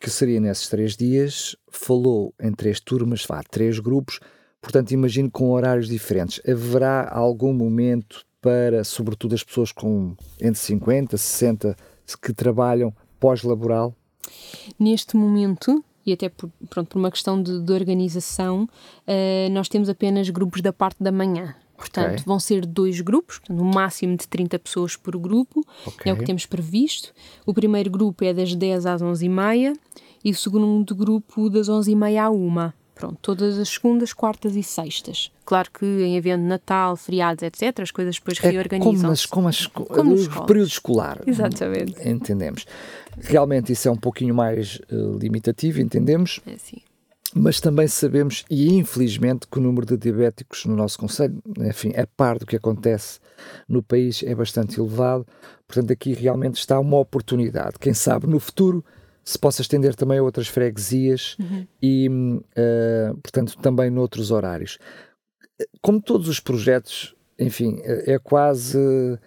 que 0.00 0.08
seria 0.08 0.40
nesses 0.40 0.68
três 0.68 0.96
dias, 0.96 1.54
falou 1.70 2.34
em 2.40 2.52
três 2.52 2.80
turmas, 2.80 3.24
vá, 3.26 3.42
três 3.42 3.78
grupos, 3.78 4.18
portanto 4.60 4.92
imagino 4.92 5.30
com 5.30 5.50
horários 5.50 5.88
diferentes. 5.88 6.40
Haverá 6.48 7.08
algum 7.12 7.52
momento 7.52 8.24
para, 8.40 8.82
sobretudo, 8.82 9.34
as 9.34 9.44
pessoas 9.44 9.70
com 9.70 10.16
entre 10.40 10.58
50 10.58 11.14
e 11.14 11.18
60 11.18 11.76
que 12.22 12.32
trabalham 12.32 12.94
pós-laboral? 13.20 13.94
Neste 14.78 15.16
momento, 15.16 15.84
e 16.04 16.12
até 16.12 16.30
por, 16.30 16.50
pronto, 16.70 16.88
por 16.88 16.98
uma 16.98 17.10
questão 17.10 17.42
de, 17.42 17.60
de 17.60 17.72
organização, 17.72 18.64
uh, 18.64 19.50
nós 19.52 19.68
temos 19.68 19.88
apenas 19.88 20.28
grupos 20.30 20.62
da 20.62 20.72
parte 20.72 21.02
da 21.02 21.12
manhã. 21.12 21.54
Portanto, 21.80 22.12
okay. 22.12 22.24
vão 22.26 22.38
ser 22.38 22.66
dois 22.66 23.00
grupos, 23.00 23.38
portanto, 23.38 23.58
um 23.58 23.72
máximo 23.72 24.14
de 24.14 24.28
30 24.28 24.58
pessoas 24.58 24.96
por 24.96 25.16
grupo, 25.16 25.64
okay. 25.86 26.12
é 26.12 26.14
o 26.14 26.18
que 26.18 26.26
temos 26.26 26.44
previsto. 26.44 27.10
O 27.46 27.54
primeiro 27.54 27.90
grupo 27.90 28.22
é 28.22 28.34
das 28.34 28.54
10 28.54 28.84
às 28.84 29.02
11h30 29.02 29.74
e 30.22 30.30
o 30.30 30.34
segundo 30.34 30.94
grupo 30.94 31.48
das 31.48 31.70
11h30 31.70 32.22
à 32.22 32.30
1 32.30 32.72
Pronto, 32.94 33.16
todas 33.22 33.58
as 33.58 33.70
segundas, 33.70 34.12
quartas 34.12 34.54
e 34.56 34.62
sextas. 34.62 35.32
Claro 35.46 35.70
que 35.70 35.86
em 35.86 36.18
havendo 36.18 36.42
Natal, 36.42 36.94
feriados, 36.96 37.42
etc., 37.42 37.80
as 37.80 37.90
coisas 37.90 38.16
depois 38.16 38.38
é 38.44 38.50
reorganizam. 38.50 38.92
Como, 38.92 39.08
nas, 39.08 39.24
como, 39.24 39.48
as, 39.48 39.66
como 39.66 40.14
o 40.14 40.44
período 40.44 40.68
escolar. 40.68 41.22
Exatamente. 41.26 42.06
Entendemos. 42.06 42.66
Realmente 43.18 43.72
isso 43.72 43.88
é 43.88 43.90
um 43.90 43.96
pouquinho 43.96 44.34
mais 44.34 44.78
uh, 44.92 45.16
limitativo, 45.16 45.80
entendemos. 45.80 46.40
É 46.46 46.58
sim 46.58 46.82
mas 47.34 47.60
também 47.60 47.86
sabemos, 47.86 48.44
e 48.50 48.72
infelizmente, 48.74 49.46
que 49.46 49.58
o 49.58 49.62
número 49.62 49.86
de 49.86 49.96
diabéticos 49.96 50.64
no 50.64 50.74
nosso 50.74 50.98
Conselho, 50.98 51.40
enfim, 51.58 51.92
a 51.96 52.06
par 52.06 52.38
do 52.38 52.46
que 52.46 52.56
acontece 52.56 53.20
no 53.68 53.82
país, 53.82 54.22
é 54.24 54.34
bastante 54.34 54.80
elevado. 54.80 55.26
Portanto, 55.66 55.92
aqui 55.92 56.12
realmente 56.12 56.56
está 56.56 56.78
uma 56.78 56.98
oportunidade. 56.98 57.78
Quem 57.78 57.94
sabe 57.94 58.26
no 58.26 58.40
futuro 58.40 58.84
se 59.24 59.38
possa 59.38 59.62
estender 59.62 59.94
também 59.94 60.18
a 60.18 60.22
outras 60.22 60.48
freguesias 60.48 61.36
uhum. 61.38 61.66
e, 61.80 62.08
uh, 62.08 63.16
portanto, 63.22 63.56
também 63.58 63.90
noutros 63.90 64.30
horários. 64.30 64.78
Como 65.80 66.00
todos 66.00 66.28
os 66.28 66.40
projetos, 66.40 67.14
enfim, 67.40 67.80
é 67.84 68.18
quase 68.18 68.78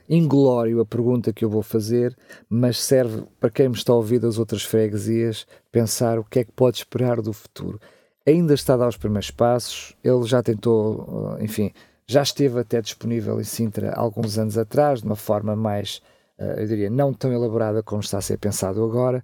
inglório 0.08 0.80
a 0.80 0.86
pergunta 0.86 1.34
que 1.34 1.43
eu 1.43 1.49
vou 1.49 1.63
fazer, 1.63 2.15
mas 2.47 2.82
serve 2.82 3.23
para 3.39 3.49
quem 3.49 3.67
me 3.67 3.76
está 3.76 3.91
a 3.91 3.95
ouvir 3.95 4.19
das 4.19 4.38
outras 4.38 4.63
freguesias 4.63 5.47
pensar 5.71 6.19
o 6.19 6.23
que 6.23 6.39
é 6.39 6.43
que 6.43 6.52
pode 6.52 6.78
esperar 6.78 7.21
do 7.21 7.34
futuro 7.34 7.80
ainda 8.26 8.54
está 8.54 8.73
a 8.73 8.78
dar 8.78 8.88
os 8.88 8.97
primeiros 8.97 9.32
passos, 9.32 9.95
ele 10.04 10.23
já 10.26 10.41
tentou, 10.41 11.38
eh, 11.39 11.43
enfim, 11.43 11.71
já 12.08 12.21
esteve 12.21 12.60
até 12.60 12.82
disponível 12.82 13.39
em 13.39 13.43
Sintra 13.43 13.93
alguns 13.93 14.38
anos 14.38 14.58
atrás, 14.58 14.99
de 15.02 15.06
uma 15.06 15.15
forma 15.15 15.56
mais, 15.56 16.02
eh, 16.38 16.63
eu 16.63 16.67
diria, 16.67 16.89
não 16.89 17.13
tão 17.13 17.32
elaborada 17.34 17.84
como 17.84 18.02
está 18.02 18.17
a 18.17 18.21
ser 18.21 18.38
pensado 18.38 18.84
agora. 18.84 19.23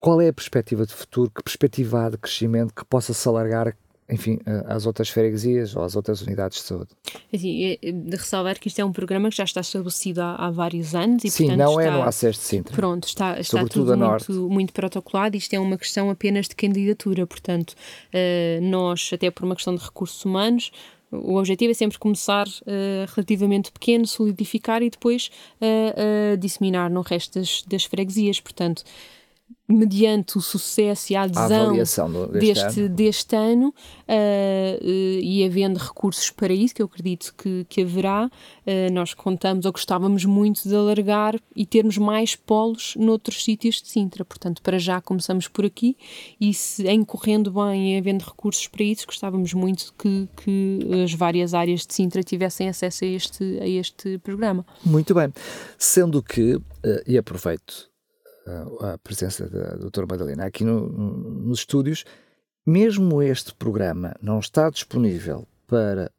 Qual 0.00 0.20
é 0.20 0.28
a 0.28 0.32
perspectiva 0.32 0.84
de 0.86 0.92
futuro? 0.92 1.30
Que 1.30 1.42
perspectiva 1.42 2.04
há 2.04 2.10
de 2.10 2.18
crescimento 2.18 2.74
que 2.74 2.84
possa 2.84 3.14
se 3.14 3.26
alargar 3.28 3.76
enfim, 4.08 4.38
às 4.66 4.84
outras 4.86 5.08
freguesias 5.08 5.74
ou 5.74 5.82
às 5.82 5.96
outras 5.96 6.20
unidades 6.20 6.58
de 6.58 6.64
saúde. 6.64 6.90
Assim, 7.32 7.78
de 7.82 8.16
ressalvar 8.16 8.58
que 8.58 8.68
isto 8.68 8.78
é 8.78 8.84
um 8.84 8.92
programa 8.92 9.30
que 9.30 9.36
já 9.36 9.44
está 9.44 9.60
estabelecido 9.60 10.20
há, 10.20 10.34
há 10.34 10.50
vários 10.50 10.94
anos 10.94 11.24
e, 11.24 11.30
Sim, 11.30 11.46
portanto, 11.46 11.58
não 11.58 11.80
está, 11.80 11.82
é 11.82 11.90
no 11.90 12.02
acesso 12.02 12.38
de 12.40 12.44
Sintra. 12.44 12.76
Pronto, 12.76 13.08
está, 13.08 13.40
está 13.40 13.64
tudo 13.64 13.96
muito, 13.96 14.32
muito 14.50 14.72
protocolado. 14.72 15.36
Isto 15.36 15.54
é 15.54 15.58
uma 15.58 15.78
questão 15.78 16.10
apenas 16.10 16.48
de 16.48 16.54
candidatura, 16.54 17.26
portanto, 17.26 17.70
uh, 17.70 18.62
nós, 18.62 19.10
até 19.12 19.30
por 19.30 19.44
uma 19.44 19.54
questão 19.54 19.74
de 19.74 19.82
recursos 19.82 20.22
humanos, 20.24 20.70
o 21.10 21.36
objetivo 21.36 21.70
é 21.70 21.74
sempre 21.74 21.98
começar 21.98 22.46
uh, 22.46 23.12
relativamente 23.14 23.70
pequeno, 23.70 24.06
solidificar 24.06 24.82
e 24.82 24.90
depois 24.90 25.30
uh, 25.60 26.36
disseminar 26.36 26.90
no 26.90 27.02
resto 27.02 27.38
das, 27.38 27.62
das 27.62 27.84
freguesias. 27.84 28.40
Portanto, 28.40 28.82
mediante 29.66 30.36
o 30.36 30.40
sucesso 30.40 31.12
e 31.12 31.16
a 31.16 31.22
adesão 31.22 31.70
a 31.70 31.76
deste, 31.78 32.02
deste, 32.38 32.80
ano, 32.80 32.88
deste 32.90 33.36
ano 33.36 33.68
uh, 33.68 34.84
uh, 34.84 35.20
e 35.22 35.44
havendo 35.44 35.78
recursos 35.78 36.30
para 36.30 36.52
isso, 36.52 36.74
que 36.74 36.82
eu 36.82 36.86
acredito 36.86 37.34
que, 37.36 37.64
que 37.68 37.82
haverá, 37.82 38.26
uh, 38.26 38.92
nós 38.92 39.14
contamos 39.14 39.64
ou 39.64 39.72
gostávamos 39.72 40.26
muito 40.26 40.68
de 40.68 40.76
alargar 40.76 41.40
e 41.56 41.64
termos 41.64 41.96
mais 41.96 42.36
polos 42.36 42.94
noutros 42.96 43.42
sítios 43.42 43.80
de 43.80 43.88
Sintra. 43.88 44.24
Portanto, 44.24 44.60
para 44.60 44.78
já 44.78 45.00
começamos 45.00 45.48
por 45.48 45.64
aqui 45.64 45.96
e 46.38 46.52
se 46.52 46.86
em 46.86 47.02
correndo 47.02 47.50
bem 47.50 47.94
e 47.94 47.98
havendo 47.98 48.22
recursos 48.22 48.66
para 48.68 48.84
isso, 48.84 49.06
gostávamos 49.06 49.54
muito 49.54 49.94
que, 49.98 50.28
que 50.36 50.80
as 51.02 51.14
várias 51.14 51.54
áreas 51.54 51.86
de 51.86 51.94
Sintra 51.94 52.22
tivessem 52.22 52.68
acesso 52.68 53.04
a 53.04 53.08
este, 53.08 53.58
a 53.60 53.66
este 53.66 54.18
programa. 54.18 54.66
Muito 54.84 55.14
bem. 55.14 55.32
Sendo 55.78 56.22
que, 56.22 56.60
e 57.06 57.16
aproveito 57.16 57.93
a 58.80 58.98
presença 58.98 59.48
da 59.48 59.76
doutora 59.76 60.06
Madalena 60.06 60.44
aqui 60.44 60.64
no, 60.64 60.88
no, 60.88 61.10
nos 61.46 61.60
estúdios, 61.60 62.04
mesmo 62.66 63.22
este 63.22 63.54
programa 63.54 64.14
não 64.22 64.38
está 64.38 64.70
disponível 64.70 65.46
para, 65.66 66.10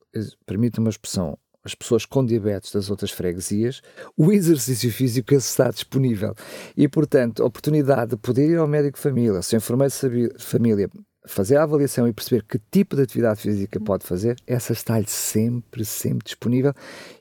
permita 0.46 0.80
uma 0.80 0.90
expressão, 0.90 1.38
as 1.64 1.74
pessoas 1.74 2.06
com 2.06 2.24
diabetes 2.24 2.72
das 2.72 2.92
outras 2.92 3.12
freguesias, 3.12 3.82
o 4.16 4.32
exercício 4.32 4.92
físico 4.92 5.34
está 5.34 5.70
disponível. 5.72 6.36
E, 6.78 6.88
portanto, 6.88 7.42
a 7.42 7.46
oportunidade 7.48 8.12
de 8.12 8.18
poder 8.18 8.50
ir 8.50 8.58
ao 8.58 8.68
médico 8.68 8.98
de 8.98 9.02
família, 9.02 9.42
seu 9.42 9.58
enfermeiro 9.58 9.92
de 9.92 10.44
família, 10.44 10.90
fazer 11.26 11.58
a 11.58 11.64
avaliação 11.64 12.08
e 12.08 12.14
perceber 12.14 12.44
que 12.44 12.60
tipo 12.72 12.96
de 12.96 13.02
atividade 13.02 13.42
física 13.42 13.80
pode 13.80 14.06
fazer, 14.06 14.36
essa 14.46 14.74
está-lhe 14.74 15.08
sempre, 15.08 15.84
sempre 15.84 16.26
disponível. 16.26 16.74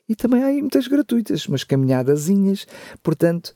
E 0.07 0.15
também 0.15 0.43
há 0.43 0.47
aí 0.47 0.61
muitas 0.61 0.87
gratuitas, 0.87 1.47
umas 1.47 1.63
caminhadazinhas. 1.63 2.67
Portanto, 3.01 3.53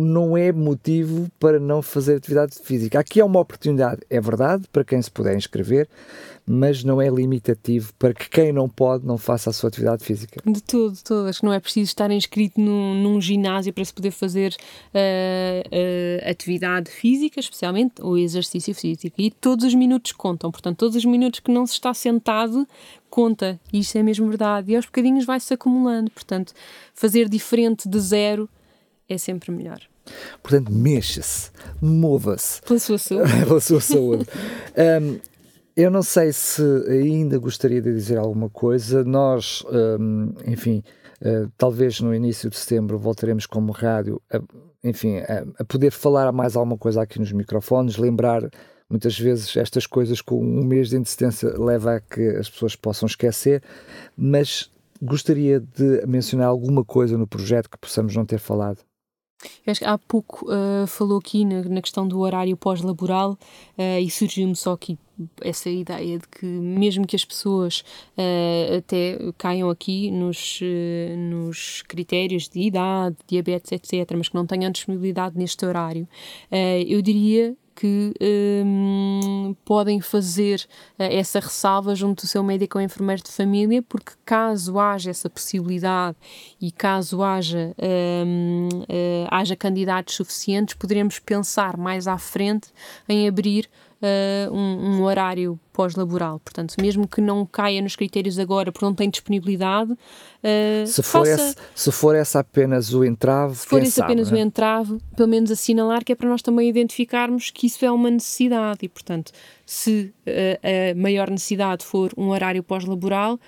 não 0.00 0.36
é 0.36 0.52
motivo 0.52 1.28
para 1.38 1.58
não 1.58 1.82
fazer 1.82 2.16
atividade 2.16 2.56
física. 2.62 2.98
Aqui 2.98 3.20
é 3.20 3.24
uma 3.24 3.40
oportunidade, 3.40 4.00
é 4.08 4.20
verdade, 4.20 4.64
para 4.72 4.84
quem 4.84 5.00
se 5.00 5.10
puder 5.10 5.36
inscrever, 5.36 5.88
mas 6.46 6.84
não 6.84 7.02
é 7.02 7.08
limitativo 7.08 7.92
para 7.98 8.14
que 8.14 8.30
quem 8.30 8.52
não 8.52 8.68
pode 8.68 9.04
não 9.04 9.18
faça 9.18 9.50
a 9.50 9.52
sua 9.52 9.68
atividade 9.68 10.04
física. 10.04 10.40
De 10.46 10.62
tudo, 10.62 10.94
de 10.94 11.02
tudo. 11.02 11.28
Acho 11.28 11.40
que 11.40 11.46
não 11.46 11.52
é 11.52 11.58
preciso 11.58 11.88
estar 11.90 12.10
inscrito 12.10 12.60
num, 12.60 12.94
num 13.02 13.20
ginásio 13.20 13.72
para 13.72 13.84
se 13.84 13.92
poder 13.92 14.12
fazer 14.12 14.54
uh, 14.54 14.96
uh, 14.96 16.30
atividade 16.30 16.90
física, 16.90 17.40
especialmente, 17.40 17.94
ou 18.00 18.16
exercício 18.16 18.74
físico. 18.74 19.20
E 19.20 19.30
todos 19.30 19.64
os 19.64 19.74
minutos 19.74 20.12
contam. 20.12 20.50
Portanto, 20.50 20.78
todos 20.78 20.94
os 20.94 21.04
minutos 21.04 21.40
que 21.40 21.50
não 21.50 21.66
se 21.66 21.72
está 21.72 21.92
sentado 21.92 22.66
conta. 23.10 23.58
Isso 23.72 23.98
é 23.98 24.02
mesmo 24.02 24.28
verdade. 24.28 24.72
E 24.72 24.76
aos 24.76 24.86
bocadinhos 24.86 25.24
vai-se 25.24 25.52
acumulando. 25.52 26.10
Portanto, 26.10 26.52
fazer 26.94 27.28
diferente 27.28 27.88
de 27.88 27.98
zero 27.98 28.48
é 29.08 29.18
sempre 29.18 29.52
melhor. 29.52 29.80
Portanto, 30.42 30.72
mexa-se, 30.72 31.50
mova-se. 31.80 32.60
Pela 32.66 32.78
sua 32.78 32.98
saúde. 32.98 33.32
Pela 33.46 33.60
sua 33.60 33.80
saúde. 33.80 34.26
um, 35.02 35.18
eu 35.76 35.90
não 35.90 36.02
sei 36.02 36.32
se 36.32 36.62
ainda 36.88 37.38
gostaria 37.38 37.82
de 37.82 37.92
dizer 37.92 38.16
alguma 38.16 38.48
coisa. 38.48 39.04
Nós, 39.04 39.62
um, 40.00 40.32
enfim, 40.46 40.82
uh, 41.20 41.50
talvez 41.58 42.00
no 42.00 42.14
início 42.14 42.48
de 42.48 42.56
setembro 42.56 42.98
voltaremos 42.98 43.44
como 43.44 43.72
rádio, 43.72 44.20
a, 44.32 44.40
enfim, 44.82 45.18
a, 45.18 45.44
a, 45.58 45.64
poder 45.64 45.90
falar 45.90 46.32
mais 46.32 46.56
alguma 46.56 46.78
coisa 46.78 47.02
aqui 47.02 47.18
nos 47.18 47.32
microfones, 47.32 47.96
lembrar 47.96 48.48
muitas 48.88 49.18
vezes 49.18 49.54
estas 49.56 49.86
coisas 49.86 50.20
com 50.20 50.42
um 50.42 50.64
mês 50.64 50.88
de 50.88 50.96
antecedência 50.96 51.48
leva 51.58 51.96
a 51.96 52.00
que 52.00 52.26
as 52.36 52.48
pessoas 52.48 52.74
possam 52.76 53.06
esquecer, 53.06 53.62
mas 54.16 54.70
gostaria 55.02 55.60
de 55.60 56.06
mencionar 56.06 56.48
alguma 56.48 56.84
coisa 56.84 57.18
no 57.18 57.26
projeto 57.26 57.68
que 57.68 57.78
possamos 57.78 58.16
não 58.16 58.24
ter 58.24 58.38
falado. 58.38 58.78
Eu 59.66 59.70
acho 59.70 59.80
que 59.80 59.86
há 59.86 59.98
pouco 59.98 60.46
uh, 60.50 60.86
falou 60.86 61.18
aqui 61.18 61.44
na, 61.44 61.62
na, 61.62 61.82
questão 61.82 62.08
do 62.08 62.20
horário 62.20 62.56
pós-laboral 62.56 63.32
uh, 63.78 64.00
e 64.00 64.10
surgiu-me 64.10 64.56
só 64.56 64.72
aqui 64.72 64.98
essa 65.40 65.68
ideia 65.70 66.18
de 66.18 66.28
que 66.28 66.44
mesmo 66.44 67.06
que 67.06 67.16
as 67.16 67.24
pessoas 67.24 67.80
uh, 68.16 68.76
até 68.78 69.18
caiam 69.38 69.70
aqui 69.70 70.10
nos, 70.10 70.60
nos 71.30 71.82
critérios 71.82 72.48
de 72.48 72.60
idade, 72.60 73.16
diabetes, 73.26 73.72
etc., 73.72 74.14
mas 74.16 74.28
que 74.28 74.34
não 74.34 74.46
tenham 74.46 74.70
disponibilidade 74.70 75.36
neste 75.38 75.64
horário, 75.64 76.06
eu 76.86 77.00
diria 77.00 77.56
que 77.76 78.14
um, 78.64 79.54
podem 79.64 80.00
fazer 80.00 80.66
uh, 80.98 81.02
essa 81.02 81.38
ressalva 81.38 81.94
junto 81.94 82.24
do 82.24 82.26
seu 82.26 82.42
médico 82.42 82.78
ou 82.78 82.82
enfermeiro 82.82 83.22
de 83.22 83.30
família, 83.30 83.82
porque 83.82 84.12
caso 84.24 84.78
haja 84.78 85.10
essa 85.10 85.28
possibilidade 85.28 86.16
e 86.58 86.72
caso 86.72 87.22
haja, 87.22 87.74
um, 88.26 88.68
uh, 88.72 89.28
haja 89.30 89.54
candidatos 89.54 90.14
suficientes, 90.14 90.74
poderemos 90.74 91.18
pensar 91.18 91.76
mais 91.76 92.08
à 92.08 92.16
frente 92.16 92.68
em 93.06 93.28
abrir 93.28 93.68
uh, 94.02 94.52
um, 94.52 94.96
um, 94.98 95.02
horário 95.02 95.58
pós-laboral. 95.72 96.40
Portanto, 96.40 96.74
mesmo 96.80 97.06
que 97.06 97.20
não 97.20 97.44
caia 97.46 97.80
nos 97.80 97.96
critérios 97.96 98.38
agora 98.38 98.72
porque 98.72 98.84
não 98.84 98.94
tem 98.94 99.08
disponibilidade, 99.08 99.92
uh, 99.92 100.86
se, 100.86 101.02
for 101.02 101.26
faça, 101.26 101.42
esse, 101.42 101.56
se 101.74 101.92
for 101.92 102.14
essa 102.14 102.40
apenas 102.40 102.92
o 102.92 103.04
entrave, 103.04 103.54
se 103.54 103.66
for 103.66 103.82
esse 103.82 103.92
sabe, 103.92 104.12
apenas 104.12 104.30
né? 104.30 104.38
o 104.38 104.40
entrave, 104.40 104.98
pelo 105.16 105.28
menos 105.28 105.50
assinalar 105.50 106.04
que 106.04 106.12
é 106.12 106.14
para 106.14 106.28
nós 106.28 106.42
também 106.42 106.68
identificarmos 106.68 107.50
que 107.50 107.66
isso 107.66 107.84
é 107.84 107.90
uma 107.90 108.10
necessidade 108.10 108.80
e, 108.82 108.88
portanto, 108.88 109.32
se 109.64 110.12
uh, 110.26 110.92
a 110.92 110.94
maior 110.94 111.30
necessidade 111.30 111.84
for 111.84 112.12
um 112.16 112.28
horário 112.28 112.62
pós-laboral, 112.62 113.38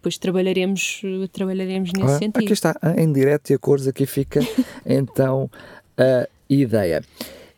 pois 0.00 0.18
trabalharemos, 0.18 1.00
trabalharemos 1.32 1.92
nesse 1.92 2.14
ah, 2.14 2.18
sentido. 2.18 2.42
Aqui 2.42 2.52
está, 2.52 2.74
em 2.96 3.12
direto 3.12 3.50
e 3.50 3.54
a 3.54 3.58
cores, 3.58 3.86
aqui 3.86 4.04
fica 4.04 4.40
então 4.84 5.48
a 5.96 6.28
ideia. 6.50 7.04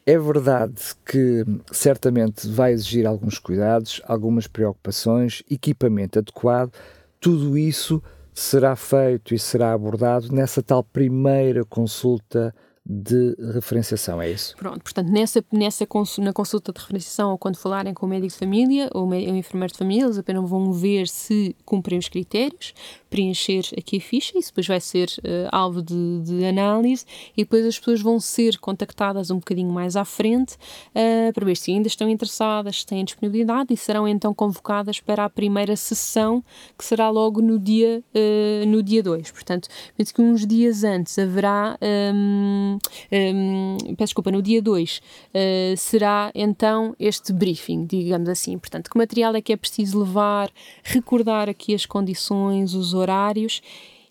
É 0.06 0.18
verdade 0.18 0.82
que 1.04 1.44
certamente 1.72 2.46
vai 2.46 2.72
exigir 2.72 3.06
alguns 3.06 3.38
cuidados, 3.38 4.02
algumas 4.04 4.46
preocupações, 4.46 5.42
equipamento 5.50 6.18
adequado, 6.18 6.72
tudo 7.18 7.56
isso 7.56 8.02
será 8.34 8.76
feito 8.76 9.34
e 9.34 9.38
será 9.38 9.72
abordado 9.72 10.30
nessa 10.30 10.62
tal 10.62 10.84
primeira 10.84 11.64
consulta 11.64 12.54
de 12.86 13.34
referenciação, 13.54 14.20
é 14.20 14.30
isso? 14.30 14.54
Pronto, 14.58 14.82
portanto, 14.82 15.10
nessa, 15.10 15.42
nessa 15.50 15.86
na 16.18 16.32
consulta 16.34 16.70
de 16.70 16.80
referenciação 16.80 17.30
ou 17.30 17.38
quando 17.38 17.56
falarem 17.56 17.94
com 17.94 18.04
o 18.04 18.08
médico 18.08 18.32
de 18.34 18.38
família 18.38 18.90
ou 18.92 19.08
o 19.08 19.14
enfermeiro 19.14 19.72
de 19.72 19.78
família, 19.78 20.04
eles 20.04 20.18
apenas 20.18 20.46
vão 20.46 20.70
ver 20.70 21.08
se 21.08 21.56
cumprem 21.64 21.98
os 21.98 22.10
critérios, 22.10 22.74
preencher 23.14 23.62
aqui 23.78 23.98
a 23.98 24.00
ficha, 24.00 24.36
isso 24.36 24.48
depois 24.48 24.66
vai 24.66 24.80
ser 24.80 25.08
uh, 25.20 25.48
alvo 25.52 25.80
de, 25.80 26.20
de, 26.24 26.44
análise 26.44 27.04
e 27.36 27.44
depois 27.44 27.64
as 27.64 27.78
pessoas 27.78 28.02
vão 28.02 28.18
ser 28.18 28.58
contactadas 28.58 29.30
um 29.30 29.36
bocadinho 29.36 29.72
mais 29.72 29.94
à 29.94 30.04
frente 30.04 30.54
uh, 30.54 31.32
para 31.32 31.46
ver 31.46 31.56
se 31.56 31.70
ainda 31.70 31.86
estão 31.86 32.08
interessadas, 32.08 32.80
se 32.80 32.86
têm 32.86 33.04
disponibilidade 33.04 33.72
e 33.72 33.76
serão 33.76 34.08
então 34.08 34.34
convocadas 34.34 34.98
para 34.98 35.24
a 35.24 35.30
primeira 35.30 35.76
sessão 35.76 36.42
que 36.76 36.84
será 36.84 37.08
logo 37.08 37.40
no 37.40 37.56
dia 37.56 38.02
uh, 38.12 38.66
no 38.66 38.82
dia 38.82 39.00
2. 39.00 39.30
Portanto, 39.30 39.68
penso 39.96 40.12
que 40.12 40.20
uns 40.20 40.44
dias 40.44 40.82
antes 40.82 41.16
haverá 41.16 41.78
um, 42.12 42.78
um, 43.12 43.76
peço 43.96 44.08
desculpa, 44.08 44.32
no 44.32 44.42
dia 44.42 44.60
2 44.60 44.98
uh, 44.98 45.00
eh, 45.34 45.74
será 45.76 46.32
então 46.34 46.96
este 46.98 47.32
briefing, 47.32 47.86
digamos 47.86 48.28
assim. 48.28 48.58
Portanto, 48.58 48.90
que 48.90 48.98
material 48.98 49.36
é 49.36 49.40
que 49.40 49.52
é 49.52 49.56
preciso 49.56 50.00
levar, 50.00 50.50
recordar 50.82 51.48
aqui 51.48 51.74
as 51.74 51.86
condições, 51.86 52.74
os 52.74 52.92
horários 52.92 53.03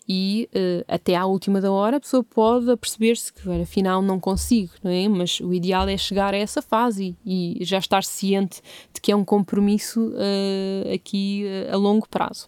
e 0.08 0.48
uh, 0.54 0.84
até 0.86 1.16
à 1.16 1.24
última 1.24 1.60
da 1.60 1.72
hora 1.72 1.96
a 1.96 2.00
pessoa 2.00 2.22
pode 2.22 2.76
perceber-se 2.76 3.32
que 3.32 3.48
afinal 3.62 4.02
não 4.02 4.20
consigo, 4.20 4.72
não 4.82 4.90
é? 4.90 5.08
Mas 5.08 5.40
o 5.40 5.52
ideal 5.52 5.88
é 5.88 5.96
chegar 5.96 6.34
a 6.34 6.36
essa 6.36 6.60
fase 6.60 7.16
e, 7.24 7.62
e 7.62 7.64
já 7.64 7.78
estar 7.78 8.04
ciente 8.04 8.60
de 8.92 9.00
que 9.00 9.10
é 9.10 9.16
um 9.16 9.24
compromisso 9.24 10.08
uh, 10.10 10.94
aqui 10.94 11.44
uh, 11.46 11.74
a 11.74 11.76
longo 11.76 12.06
prazo. 12.08 12.46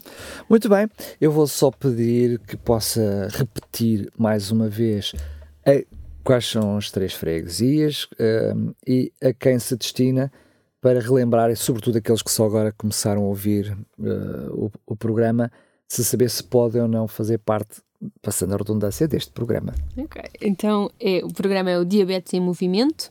Muito 0.48 0.68
bem, 0.68 0.88
eu 1.20 1.32
vou 1.32 1.46
só 1.46 1.70
pedir 1.70 2.38
que 2.40 2.56
possa 2.56 3.28
repetir 3.32 4.10
mais 4.18 4.50
uma 4.50 4.68
vez 4.68 5.12
a 5.66 5.82
quais 6.22 6.44
são 6.44 6.76
as 6.76 6.90
três 6.90 7.14
freguesias 7.14 8.04
uh, 8.04 8.74
e 8.86 9.12
a 9.22 9.32
quem 9.32 9.58
se 9.58 9.76
destina 9.76 10.30
para 10.78 11.00
relembrar, 11.00 11.50
e 11.50 11.56
sobretudo 11.56 11.98
aqueles 11.98 12.22
que 12.22 12.30
só 12.30 12.44
agora 12.44 12.70
começaram 12.70 13.22
a 13.22 13.26
ouvir 13.26 13.76
o, 13.98 14.70
o, 14.86 14.94
programa, 14.94 15.50
se 15.88 16.04
saber 16.04 16.30
se 16.30 16.42
podem 16.42 16.82
ou 16.82 16.88
não 16.88 17.06
fazer 17.06 17.38
parte, 17.38 17.82
passando 18.20 18.54
a 18.54 18.56
redundância, 18.56 19.06
deste 19.06 19.32
programa. 19.32 19.74
Ok, 19.96 20.22
então 20.40 20.90
é, 21.00 21.24
o 21.24 21.28
programa 21.28 21.70
é 21.70 21.78
o 21.78 21.84
Diabetes 21.84 22.34
em 22.34 22.40
Movimento. 22.40 23.10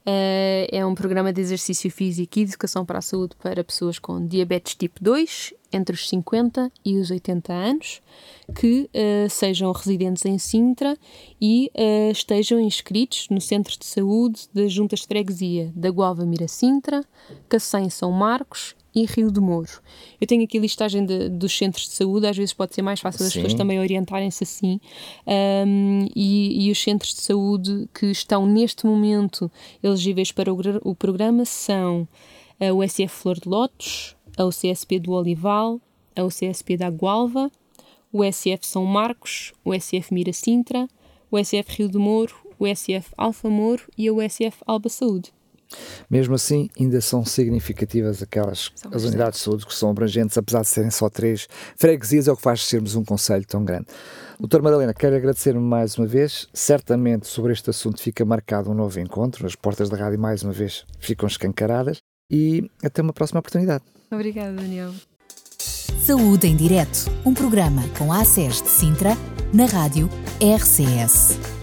Uh, 0.00 0.64
é 0.72 0.84
um 0.84 0.94
programa 0.94 1.30
de 1.30 1.40
exercício 1.42 1.90
físico 1.90 2.38
e 2.38 2.42
educação 2.42 2.86
para 2.86 2.98
a 2.98 3.02
saúde 3.02 3.36
para 3.36 3.62
pessoas 3.62 3.98
com 3.98 4.26
diabetes 4.26 4.74
tipo 4.74 4.98
2 5.02 5.52
entre 5.72 5.94
os 5.94 6.08
50 6.08 6.70
e 6.84 6.96
os 6.96 7.10
80 7.10 7.52
anos, 7.52 8.00
que 8.54 8.90
uh, 8.94 9.30
sejam 9.30 9.70
residentes 9.72 10.24
em 10.24 10.38
Sintra 10.38 10.96
e 11.40 11.70
uh, 11.74 12.10
estejam 12.10 12.60
inscritos 12.60 13.28
no 13.30 13.40
Centro 13.40 13.78
de 13.78 13.86
Saúde 13.86 14.48
das 14.52 14.72
Juntas 14.72 15.00
de 15.00 15.06
Freguesia 15.06 15.72
da 15.74 15.88
Gualva 15.90 16.24
Mira 16.24 16.48
Sintra, 16.48 17.04
Cacém 17.48 17.88
São 17.88 18.10
Marcos 18.10 18.74
e 18.94 19.04
Rio 19.04 19.30
de 19.30 19.40
Moro. 19.40 19.80
Eu 20.20 20.26
tenho 20.26 20.42
aqui 20.44 20.58
a 20.58 20.60
listagem 20.60 21.04
de, 21.04 21.28
dos 21.28 21.56
centros 21.56 21.88
de 21.88 21.94
saúde, 21.94 22.26
às 22.26 22.36
vezes 22.36 22.52
pode 22.52 22.74
ser 22.74 22.82
mais 22.82 23.00
fácil 23.00 23.24
as 23.24 23.32
pessoas 23.32 23.54
também 23.54 23.78
orientarem-se 23.78 24.44
assim. 24.44 24.80
Um, 25.26 26.06
e, 26.14 26.66
e, 26.66 26.70
os 26.70 26.82
centros 26.82 27.14
de 27.14 27.20
saúde 27.20 27.88
que 27.94 28.06
estão 28.06 28.46
neste 28.46 28.86
momento 28.86 29.50
elegíveis 29.82 30.32
para 30.32 30.52
o, 30.52 30.58
o 30.82 30.94
programa 30.94 31.44
são 31.44 32.08
a 32.58 32.72
USF 32.74 33.08
Flor 33.08 33.40
de 33.40 33.48
Lotos, 33.48 34.16
a 34.36 34.44
UCSP 34.44 34.98
do 34.98 35.12
Olival, 35.12 35.80
a 36.16 36.24
UCSP 36.24 36.76
da 36.76 36.88
Gualva, 36.88 37.50
o 38.12 38.24
SF 38.24 38.66
São 38.66 38.84
Marcos, 38.84 39.52
o 39.64 39.72
SF 39.78 40.12
Mira 40.12 40.32
Sintra, 40.32 40.88
o 41.30 41.38
SF 41.42 41.76
Rio 41.78 41.88
de 41.88 41.98
Moro, 41.98 42.34
o 42.58 42.66
SF 42.66 43.12
Alfa 43.16 43.48
Moro 43.48 43.82
e 43.96 44.08
a 44.08 44.12
USF 44.12 44.58
Alba 44.66 44.88
Saúde. 44.88 45.32
Mesmo 46.08 46.34
assim, 46.34 46.68
ainda 46.78 47.00
são 47.00 47.24
significativas 47.24 48.22
aquelas 48.22 48.72
são 48.74 48.90
as 48.92 49.04
unidades 49.04 49.38
de 49.38 49.44
saúde 49.44 49.66
que 49.66 49.74
são 49.74 49.90
abrangentes, 49.90 50.36
apesar 50.36 50.62
de 50.62 50.68
serem 50.68 50.90
só 50.90 51.08
três 51.08 51.48
freguesias, 51.76 52.26
é 52.26 52.32
o 52.32 52.36
que 52.36 52.42
faz 52.42 52.64
sermos 52.64 52.96
um 52.96 53.04
conselho 53.04 53.46
tão 53.46 53.64
grande. 53.64 53.86
Doutor 54.38 54.62
Madalena, 54.62 54.92
quero 54.92 55.14
agradecer-me 55.14 55.60
mais 55.60 55.96
uma 55.96 56.06
vez. 56.06 56.48
Certamente 56.52 57.28
sobre 57.28 57.52
este 57.52 57.70
assunto 57.70 58.00
fica 58.00 58.24
marcado 58.24 58.70
um 58.70 58.74
novo 58.74 58.98
encontro. 58.98 59.46
As 59.46 59.54
portas 59.54 59.88
da 59.88 59.96
rádio, 59.96 60.18
mais 60.18 60.42
uma 60.42 60.52
vez, 60.52 60.84
ficam 60.98 61.26
escancaradas. 61.26 61.98
E 62.30 62.68
até 62.82 63.02
uma 63.02 63.12
próxima 63.12 63.40
oportunidade. 63.40 63.84
Obrigada, 64.10 64.52
Daniel. 64.52 64.92
Saúde 66.00 66.48
em 66.48 66.56
Direto, 66.56 67.10
um 67.24 67.32
programa 67.32 67.82
com 67.96 68.12
a 68.12 68.20
ACES 68.20 68.62
de 68.62 68.68
Sintra, 68.68 69.16
na 69.52 69.66
rádio 69.66 70.08
RCS. 70.40 71.59